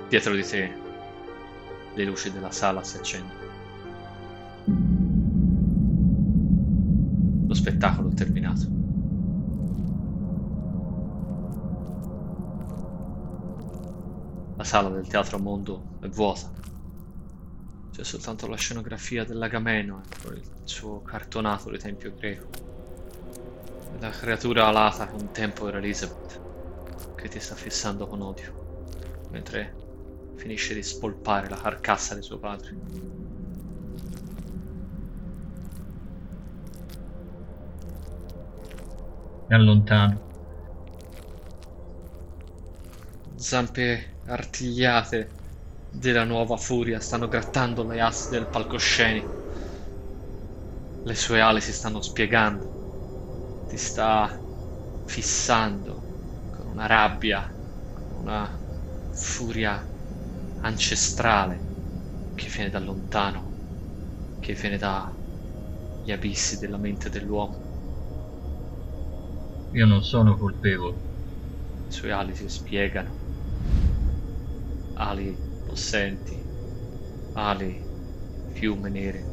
Dietro 0.08 0.32
di 0.32 0.42
te 0.44 0.72
le 1.94 2.04
luci 2.04 2.30
della 2.30 2.52
sala 2.52 2.84
si 2.84 2.96
accendono. 2.96 3.40
Lo 7.48 7.54
spettacolo 7.54 8.10
è 8.10 8.14
terminato. 8.14 8.66
La 14.56 14.64
sala 14.64 14.88
del 14.90 15.08
Teatro 15.08 15.40
Mondo 15.40 15.96
è 16.00 16.06
vuota. 16.06 16.48
C'è 17.90 18.04
soltanto 18.04 18.46
la 18.46 18.56
scenografia 18.56 19.24
dell'Agameno 19.24 20.02
e 20.26 20.28
il 20.28 20.42
suo 20.62 21.02
cartonato 21.02 21.70
di 21.70 21.78
tempio 21.78 22.14
greco. 22.16 22.73
La 24.04 24.10
creatura 24.10 24.66
alata 24.66 25.08
che 25.08 25.14
un 25.14 25.30
tempo 25.30 25.66
era 25.66 25.78
Elizabeth, 25.78 26.42
che 27.14 27.30
ti 27.30 27.40
sta 27.40 27.54
fissando 27.54 28.06
con 28.06 28.20
odio, 28.20 28.52
mentre 29.30 29.74
finisce 30.34 30.74
di 30.74 30.82
spolpare 30.82 31.48
la 31.48 31.56
carcassa 31.56 32.14
di 32.14 32.20
suo 32.20 32.38
padre. 32.38 32.76
Mi 39.46 39.54
allontano. 39.54 40.20
Zampe 43.36 44.18
artigliate 44.26 45.30
della 45.88 46.24
nuova 46.24 46.58
furia 46.58 47.00
stanno 47.00 47.26
grattando 47.26 47.88
le 47.88 48.02
assi 48.02 48.34
del 48.34 48.50
palcoscenico. 48.50 49.32
Le 51.04 51.14
sue 51.14 51.40
ali 51.40 51.62
si 51.62 51.72
stanno 51.72 52.02
spiegando 52.02 52.83
ti 53.74 53.80
sta 53.80 54.40
fissando 55.02 56.12
con 56.48 56.68
una 56.68 56.86
rabbia, 56.86 57.52
con 57.92 58.12
una 58.12 58.64
furia 59.10 59.92
ancestrale 60.58 61.70
che 62.34 62.48
viene 62.54 62.70
da 62.70 62.78
lontano, 62.78 63.56
che 64.38 64.54
viene 64.54 64.78
dagli 64.78 66.12
abissi 66.12 66.56
della 66.56 66.78
mente 66.78 67.10
dell'uomo. 67.10 67.66
Io 69.72 69.84
non 69.84 70.02
sono 70.02 70.38
colpevole. 70.38 71.00
sue 71.88 72.12
ali 72.12 72.34
si 72.34 72.48
spiegano, 72.48 73.22
ali 74.94 75.38
possenti, 75.62 76.44
ali 77.32 77.86
fiume 78.46 78.90
nere 78.90 79.32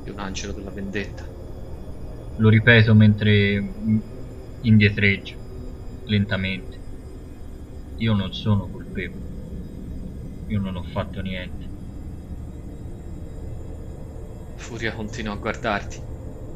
di 0.00 0.10
un 0.10 0.18
angelo 0.18 0.52
della 0.52 0.70
vendetta. 0.70 1.30
Lo 2.38 2.48
ripeto 2.48 2.94
mentre 2.94 3.72
indietreggio, 4.60 5.34
lentamente. 6.04 6.78
Io 7.96 8.14
non 8.14 8.32
sono 8.32 8.68
colpevole. 8.68 9.26
Io 10.46 10.60
non 10.60 10.76
ho 10.76 10.84
fatto 10.84 11.20
niente. 11.20 11.66
Furia 14.54 14.92
continua 14.92 15.32
a 15.32 15.36
guardarti. 15.36 16.00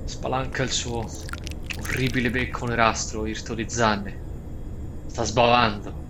Spalanca 0.04 0.62
il 0.62 0.70
suo 0.70 1.04
orribile 1.80 2.30
becco 2.30 2.66
nerastro 2.66 3.26
irto 3.26 3.54
di 3.54 3.68
zanne. 3.68 4.20
Sta 5.06 5.24
sbavando 5.24 6.00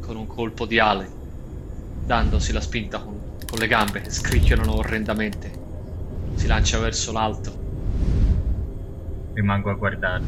con 0.00 0.16
un 0.16 0.26
colpo 0.26 0.66
di 0.66 0.80
ale, 0.80 1.08
dandosi 2.04 2.52
la 2.52 2.60
spinta 2.60 2.98
con, 2.98 3.16
con 3.48 3.60
le 3.60 3.68
gambe 3.68 4.00
che 4.00 4.10
scricchiolano 4.10 4.74
orrendamente. 4.74 5.52
Si 6.34 6.48
lancia 6.48 6.80
verso 6.80 7.12
l'alto. 7.12 7.59
Rimango 9.32 9.70
a 9.70 9.74
guardarlo. 9.74 10.26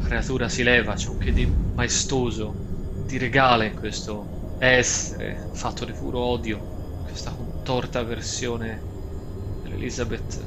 La 0.00 0.04
creatura 0.04 0.48
si 0.48 0.62
leva, 0.62 0.94
c'è 0.94 1.08
un 1.08 1.18
che 1.18 1.32
di 1.32 1.46
maestoso, 1.74 2.54
di 3.06 3.16
regale 3.18 3.66
in 3.66 3.74
questo 3.74 4.56
essere 4.58 5.48
fatto 5.52 5.84
di 5.84 5.92
puro 5.92 6.18
odio, 6.18 6.58
questa 7.04 7.30
contorta 7.30 8.02
versione 8.02 8.80
dell'Elizabeth 9.62 10.44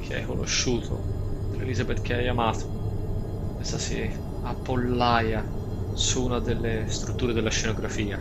che 0.00 0.16
hai 0.16 0.24
conosciuto, 0.24 1.48
dell'Elizabeth 1.50 2.00
che 2.00 2.14
hai 2.14 2.28
amato. 2.28 3.52
Questa 3.54 3.78
si 3.78 4.10
appollaia 4.42 5.44
su 5.92 6.24
una 6.24 6.40
delle 6.40 6.84
strutture 6.88 7.32
della 7.32 7.50
scenografia, 7.50 8.18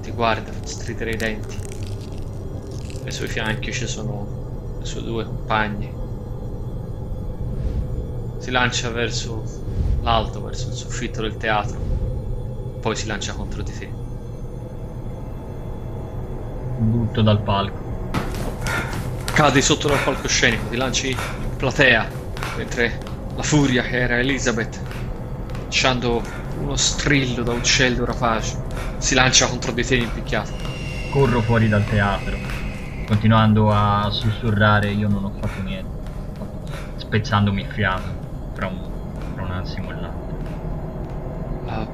ti 0.00 0.10
guarda, 0.10 0.52
stridere 0.64 1.12
i 1.12 1.16
denti. 1.16 1.56
Ai 3.04 3.12
suoi 3.12 3.28
fianchi 3.28 3.72
ci 3.72 3.86
sono 3.86 4.76
le 4.78 4.84
sue 4.84 5.02
due 5.02 5.24
compagne. 5.24 5.99
Si 8.40 8.50
lancia 8.50 8.88
verso 8.88 9.44
l'alto, 10.00 10.42
verso 10.42 10.68
il 10.68 10.74
soffitto 10.74 11.20
del 11.20 11.36
teatro, 11.36 11.78
poi 12.80 12.96
si 12.96 13.06
lancia 13.06 13.34
contro 13.34 13.62
di 13.62 13.78
te. 13.78 13.90
Butto 16.78 17.20
dal 17.20 17.42
palco. 17.42 18.08
Cadi 19.34 19.60
sotto 19.60 19.88
dal 19.88 20.02
palcoscenico, 20.02 20.68
ti 20.70 20.76
lanci 20.76 21.10
in 21.10 21.56
platea, 21.58 22.08
mentre 22.56 22.98
la 23.36 23.42
furia 23.42 23.82
che 23.82 24.00
era 24.00 24.18
Elizabeth, 24.18 24.80
lasciando 25.66 26.22
uno 26.60 26.76
strillo 26.76 27.42
da 27.42 27.52
uccello 27.52 28.06
rapace, 28.06 28.56
si 28.96 29.14
lancia 29.14 29.48
contro 29.48 29.72
di 29.72 29.84
te 29.84 29.96
impicchiato. 29.96 30.52
Corro 31.10 31.42
fuori 31.42 31.68
dal 31.68 31.84
teatro, 31.84 32.38
continuando 33.06 33.70
a 33.70 34.08
sussurrare 34.10 34.92
io 34.92 35.08
non 35.08 35.24
ho 35.24 35.32
fatto 35.38 35.60
niente, 35.60 35.90
spezzandomi 36.96 37.60
il 37.60 37.68
fiato 37.68 38.19
tra 38.60 38.68
un, 38.68 38.78
tra 39.32 39.42
un 39.42 39.50
attimo. 39.52 39.88
La 41.62 41.90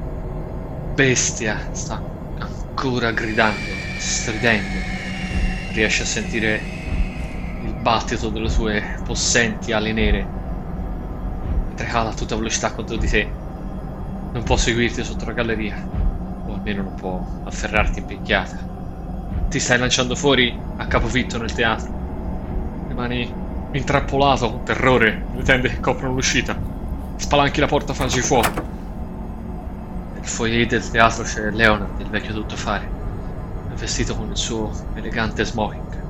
bestia 0.95 1.69
sta 1.73 2.05
ancora 2.35 3.13
gridando, 3.13 3.87
stridendo. 3.95 4.91
Riesce 5.69 6.03
a 6.03 6.07
sentire 6.07 6.75
il 7.59 7.75
battito 7.75 8.31
delle 8.31 8.49
sue 8.49 8.85
possenti 9.05 9.71
ali 9.73 9.93
nere 9.93 10.35
mentre 11.65 11.87
cala 11.87 12.11
a 12.11 12.15
tutta 12.15 12.37
velocità 12.37 12.73
contro 12.73 12.97
di 12.97 13.07
te. 13.09 13.41
Non 14.31 14.43
può 14.43 14.57
seguirti 14.57 15.05
sotto 15.05 15.25
la 15.25 15.33
galleria, 15.33 15.79
o 16.45 16.55
almeno 16.55 16.83
non 16.83 16.95
può 16.95 17.27
afferrarti 17.43 18.01
in 18.01 18.07
picchiata. 18.07 18.57
Ti 19.49 19.59
stai 19.61 19.79
lanciando 19.79 20.15
fuori 20.15 20.65
a 20.77 20.87
capovitto 20.87 21.39
nel 21.39 21.53
teatro. 21.53 21.91
Rimani 22.87 23.39
intrappolato 23.73 24.51
con 24.51 24.65
terrore 24.65 25.27
le 25.35 25.43
tende 25.43 25.69
che 25.69 25.81
coprono 25.81 26.15
l'uscita. 26.15 26.57
Spalanchi 27.17 27.61
la 27.61 27.67
porta 27.67 27.95
fangi 27.95 28.21
fuoco. 28.21 28.75
Nel 30.15 30.27
foyer 30.27 30.67
del 30.67 30.89
teatro 30.89 31.25
c'è 31.25 31.51
Leonard, 31.51 32.01
il 32.01 32.09
vecchio 32.09 32.35
tuttofare, 32.35 32.89
vestito 33.77 34.17
con 34.17 34.31
il 34.31 34.37
suo 34.37 34.71
elegante 34.95 35.45
smoking. 35.45 36.05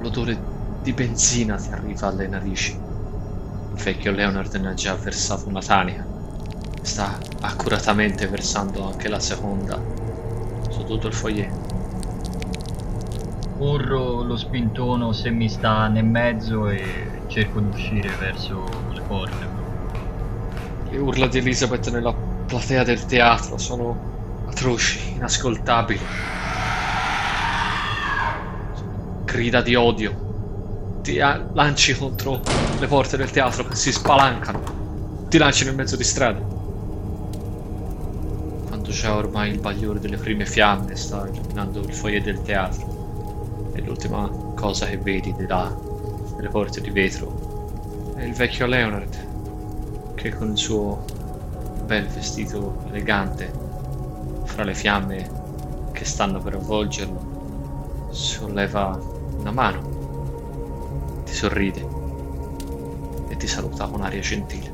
L'odore 0.00 0.38
di 0.80 0.92
benzina 0.92 1.56
ti 1.56 1.70
arriva 1.70 2.08
alle 2.08 2.26
narici. 2.28 2.72
Il 2.72 3.82
vecchio 3.82 4.12
Leonard 4.12 4.54
ne 4.54 4.68
ha 4.68 4.74
già 4.74 4.94
versato 4.94 5.48
una 5.48 5.60
tanica. 5.60 6.06
Sta 6.82 7.18
accuratamente 7.40 8.26
versando 8.28 8.86
anche 8.86 9.08
la 9.08 9.18
seconda 9.18 9.80
su 10.68 10.84
tutto 10.84 11.08
il 11.08 11.14
foyer. 11.14 11.63
Corro 13.64 14.22
lo 14.22 14.36
spintono 14.36 15.12
se 15.12 15.30
mi 15.30 15.48
sta 15.48 15.88
nel 15.88 16.04
mezzo 16.04 16.68
e 16.68 17.22
cerco 17.28 17.60
di 17.60 17.70
uscire 17.70 18.10
verso 18.20 18.62
le 18.92 19.00
porte. 19.00 19.48
Le 20.90 20.98
urla 20.98 21.26
di 21.28 21.38
Elizabeth 21.38 21.90
nella 21.90 22.12
platea 22.12 22.84
del 22.84 23.06
teatro 23.06 23.56
sono 23.56 24.44
atroci, 24.48 25.14
inascoltabili. 25.14 26.00
Grida 29.24 29.62
di 29.62 29.74
odio. 29.74 31.00
Ti 31.00 31.16
lanci 31.16 31.96
contro 31.96 32.42
le 32.78 32.86
porte 32.86 33.16
del 33.16 33.30
teatro 33.30 33.64
che 33.64 33.76
si 33.76 33.92
spalancano. 33.92 35.26
Ti 35.30 35.38
lanci 35.38 35.64
nel 35.64 35.74
mezzo 35.74 35.96
di 35.96 36.04
strada. 36.04 36.38
Quando 38.66 38.90
c'è 38.90 39.10
ormai 39.10 39.52
il 39.52 39.60
bagliore 39.60 40.00
delle 40.00 40.18
prime 40.18 40.44
fiamme 40.44 40.96
sta 40.96 41.26
illuminando 41.26 41.80
il 41.80 41.94
foyer 41.94 42.20
del 42.20 42.42
teatro. 42.42 42.93
E 43.74 43.80
l'ultima 43.82 44.30
cosa 44.54 44.86
che 44.86 44.96
vedi 44.96 45.34
di 45.34 45.46
là, 45.46 45.74
nelle 46.36 46.48
porte 46.48 46.80
di 46.80 46.90
vetro, 46.90 48.12
è 48.14 48.22
il 48.22 48.32
vecchio 48.32 48.66
Leonard 48.66 50.14
che 50.14 50.34
con 50.34 50.52
il 50.52 50.56
suo 50.56 51.04
bel 51.84 52.06
vestito 52.06 52.76
elegante, 52.86 53.52
fra 54.44 54.64
le 54.64 54.74
fiamme 54.74 55.30
che 55.92 56.04
stanno 56.04 56.40
per 56.40 56.54
avvolgerlo, 56.54 58.08
solleva 58.10 58.98
una 59.38 59.50
mano, 59.50 61.22
ti 61.24 61.34
sorride 61.34 61.86
e 63.28 63.36
ti 63.36 63.46
saluta 63.46 63.86
con 63.86 64.02
aria 64.02 64.20
gentile. 64.20 64.73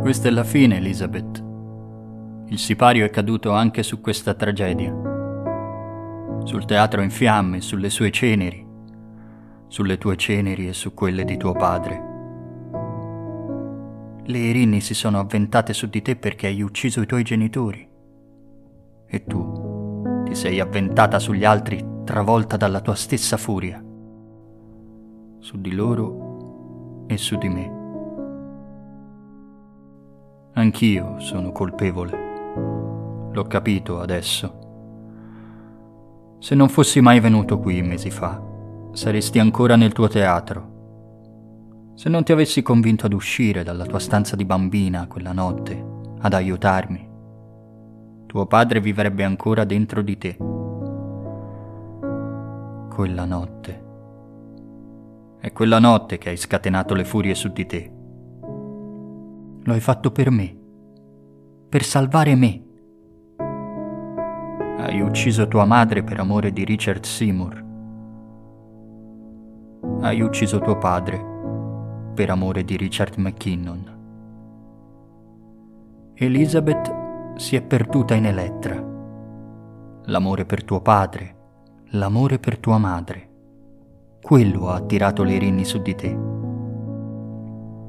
Questa 0.00 0.28
è 0.28 0.30
la 0.30 0.44
fine, 0.44 0.78
Elizabeth. 0.78 1.44
Il 2.46 2.58
sipario 2.58 3.04
è 3.04 3.10
caduto 3.10 3.52
anche 3.52 3.82
su 3.82 4.00
questa 4.00 4.32
tragedia. 4.32 4.90
Sul 6.42 6.64
teatro 6.64 7.02
in 7.02 7.10
fiamme, 7.10 7.60
sulle 7.60 7.90
sue 7.90 8.10
ceneri, 8.10 8.66
sulle 9.68 9.98
tue 9.98 10.16
ceneri 10.16 10.68
e 10.68 10.72
su 10.72 10.94
quelle 10.94 11.24
di 11.24 11.36
tuo 11.36 11.52
padre. 11.52 12.08
Le 14.24 14.38
Irini 14.38 14.80
si 14.80 14.94
sono 14.94 15.20
avventate 15.20 15.74
su 15.74 15.86
di 15.86 16.00
te 16.00 16.16
perché 16.16 16.46
hai 16.46 16.62
ucciso 16.62 17.02
i 17.02 17.06
tuoi 17.06 17.22
genitori. 17.22 17.86
E 19.06 19.24
tu 19.24 20.22
ti 20.24 20.34
sei 20.34 20.60
avventata 20.60 21.18
sugli 21.18 21.44
altri 21.44 21.84
travolta 22.04 22.56
dalla 22.56 22.80
tua 22.80 22.94
stessa 22.94 23.36
furia. 23.36 23.84
Su 25.40 25.60
di 25.60 25.72
loro 25.72 27.04
e 27.06 27.18
su 27.18 27.36
di 27.36 27.48
me. 27.48 27.79
Anch'io 30.52 31.20
sono 31.20 31.52
colpevole. 31.52 32.10
L'ho 33.32 33.44
capito 33.44 34.00
adesso. 34.00 34.58
Se 36.40 36.56
non 36.56 36.68
fossi 36.68 37.00
mai 37.00 37.20
venuto 37.20 37.60
qui 37.60 37.80
mesi 37.82 38.10
fa, 38.10 38.42
saresti 38.92 39.38
ancora 39.38 39.76
nel 39.76 39.92
tuo 39.92 40.08
teatro. 40.08 41.92
Se 41.94 42.08
non 42.08 42.24
ti 42.24 42.32
avessi 42.32 42.62
convinto 42.62 43.06
ad 43.06 43.12
uscire 43.12 43.62
dalla 43.62 43.84
tua 43.84 44.00
stanza 44.00 44.34
di 44.34 44.44
bambina 44.44 45.06
quella 45.06 45.32
notte, 45.32 45.84
ad 46.18 46.34
aiutarmi, 46.34 47.08
tuo 48.26 48.46
padre 48.46 48.80
vivrebbe 48.80 49.22
ancora 49.22 49.62
dentro 49.64 50.02
di 50.02 50.18
te. 50.18 50.36
Quella 52.92 53.24
notte. 53.24 53.84
È 55.38 55.52
quella 55.52 55.78
notte 55.78 56.18
che 56.18 56.30
hai 56.30 56.36
scatenato 56.36 56.94
le 56.94 57.04
furie 57.04 57.36
su 57.36 57.52
di 57.52 57.66
te. 57.66 57.98
Lo 59.64 59.74
hai 59.74 59.80
fatto 59.80 60.10
per 60.10 60.30
me, 60.30 60.56
per 61.68 61.82
salvare 61.84 62.34
me. 62.34 62.64
Hai 64.78 65.00
ucciso 65.00 65.46
tua 65.48 65.66
madre 65.66 66.02
per 66.02 66.18
amore 66.18 66.50
di 66.50 66.64
Richard 66.64 67.04
Seymour. 67.04 67.64
Hai 70.00 70.22
ucciso 70.22 70.60
tuo 70.60 70.78
padre 70.78 71.22
per 72.14 72.30
amore 72.30 72.64
di 72.64 72.76
Richard 72.76 73.16
McKinnon. 73.18 73.98
Elizabeth 76.14 77.36
si 77.36 77.54
è 77.56 77.62
perduta 77.62 78.14
in 78.14 78.24
Elettra. 78.24 78.82
L'amore 80.04 80.46
per 80.46 80.64
tuo 80.64 80.80
padre, 80.80 81.36
l'amore 81.90 82.38
per 82.38 82.58
tua 82.58 82.78
madre. 82.78 83.28
Quello 84.22 84.68
ha 84.68 84.76
attirato 84.76 85.22
le 85.22 85.38
rinni 85.38 85.64
su 85.66 85.82
di 85.82 85.94
te. 85.94 86.18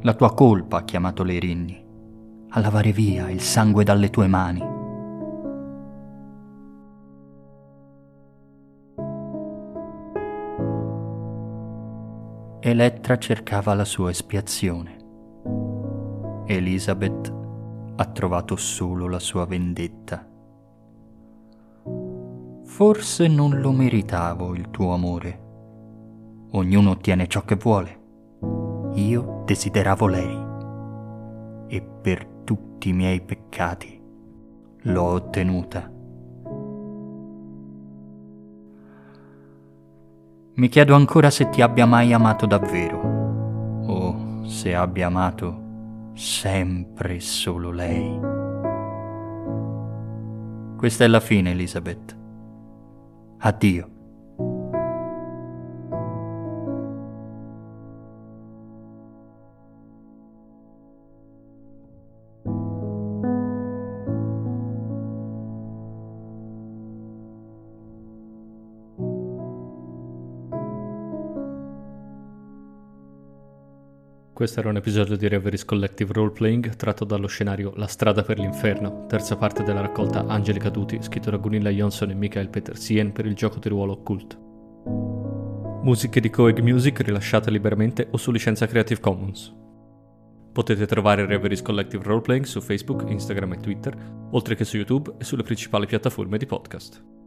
La 0.04 0.14
tua 0.16 0.34
colpa 0.34 0.78
ha 0.78 0.84
chiamato 0.84 1.24
le 1.24 1.38
rinni 1.38 1.90
a 2.54 2.60
lavare 2.60 2.92
via 2.92 3.30
il 3.30 3.40
sangue 3.40 3.84
dalle 3.84 4.10
tue 4.10 4.28
mani. 4.28 4.60
Elettra 12.60 13.18
cercava 13.18 13.74
la 13.74 13.86
sua 13.86 14.10
espiazione. 14.10 14.98
Elizabeth 16.48 17.34
ha 17.96 18.06
trovato 18.08 18.56
solo 18.56 19.08
la 19.08 19.20
sua 19.20 19.46
vendetta. 19.46 20.28
Forse 22.66 23.28
non 23.28 23.60
lo 23.60 23.72
meritavo 23.72 24.56
il 24.56 24.70
tuo 24.72 24.94
amore. 24.94 25.40
Ognuno 26.52 26.90
ottiene 26.90 27.28
ciò 27.28 27.44
che 27.44 27.56
vuole. 27.56 28.00
Io 28.96 29.31
desideravo 29.44 30.08
lei. 30.08 30.50
E 31.68 31.82
per 31.82 32.26
tutti 32.44 32.90
i 32.90 32.94
miei 32.94 33.22
peccati 33.22 34.02
l'ho 34.84 35.04
ottenuta. 35.04 35.92
Mi 40.54 40.68
chiedo 40.68 40.96
ancora 40.96 41.30
se 41.30 41.50
ti 41.50 41.62
abbia 41.62 41.86
mai 41.86 42.14
amato 42.14 42.46
davvero, 42.46 43.00
o 43.86 44.44
se 44.46 44.76
abbia 44.76 45.08
amato 45.08 45.70
sempre 46.14 47.20
solo 47.20 47.72
lei. 47.72 48.20
Questa 50.78 51.04
è 51.04 51.08
la 51.08 51.20
fine, 51.20 51.52
Elizabeth. 51.52 52.18
Addio. 53.40 53.91
Questo 74.42 74.60
era 74.60 74.70
un 74.70 74.78
episodio 74.78 75.18
di 75.18 75.28
Reveries 75.28 75.64
Collective 75.64 76.14
Roleplaying 76.14 76.76
tratto 76.76 77.06
dallo 77.06 77.28
scenario 77.28 77.74
La 77.76 77.86
strada 77.86 78.24
per 78.24 78.40
l'inferno, 78.40 79.06
terza 79.06 79.38
parte 79.38 79.62
della 79.62 79.82
raccolta 79.82 80.26
Angeli 80.26 80.58
Caduti, 80.58 80.98
scritto 81.00 81.30
da 81.30 81.38
Gunilla 81.38 81.70
Johnson 81.70 82.10
e 82.10 82.16
Michael 82.16 82.50
Petersien 82.50 83.12
per 83.12 83.28
il 83.28 83.36
gioco 83.36 83.60
di 83.60 83.70
ruolo 83.70 84.02
Cult. 84.02 84.40
Musiche 85.84 86.20
di 86.20 86.32
Coeg 86.32 86.58
Music 86.58 87.02
rilasciate 87.02 87.52
liberamente 87.52 88.08
o 88.10 88.18
su 88.18 88.32
licenza 88.32 88.66
Creative 88.66 89.00
Commons. 89.00 89.56
Potete 90.52 90.88
trovare 90.88 91.28
Reveries 91.28 91.62
Collective 91.62 92.04
Roleplaying 92.04 92.46
su 92.46 92.62
Facebook, 92.62 93.08
Instagram 93.08 93.54
e 93.54 93.60
Twitter, 93.60 93.96
oltre 94.32 94.56
che 94.56 94.64
su 94.64 94.76
YouTube 94.76 95.18
e 95.20 95.24
sulle 95.24 95.44
principali 95.44 95.86
piattaforme 95.86 96.40
di 96.40 96.48
podcast. 96.48 97.21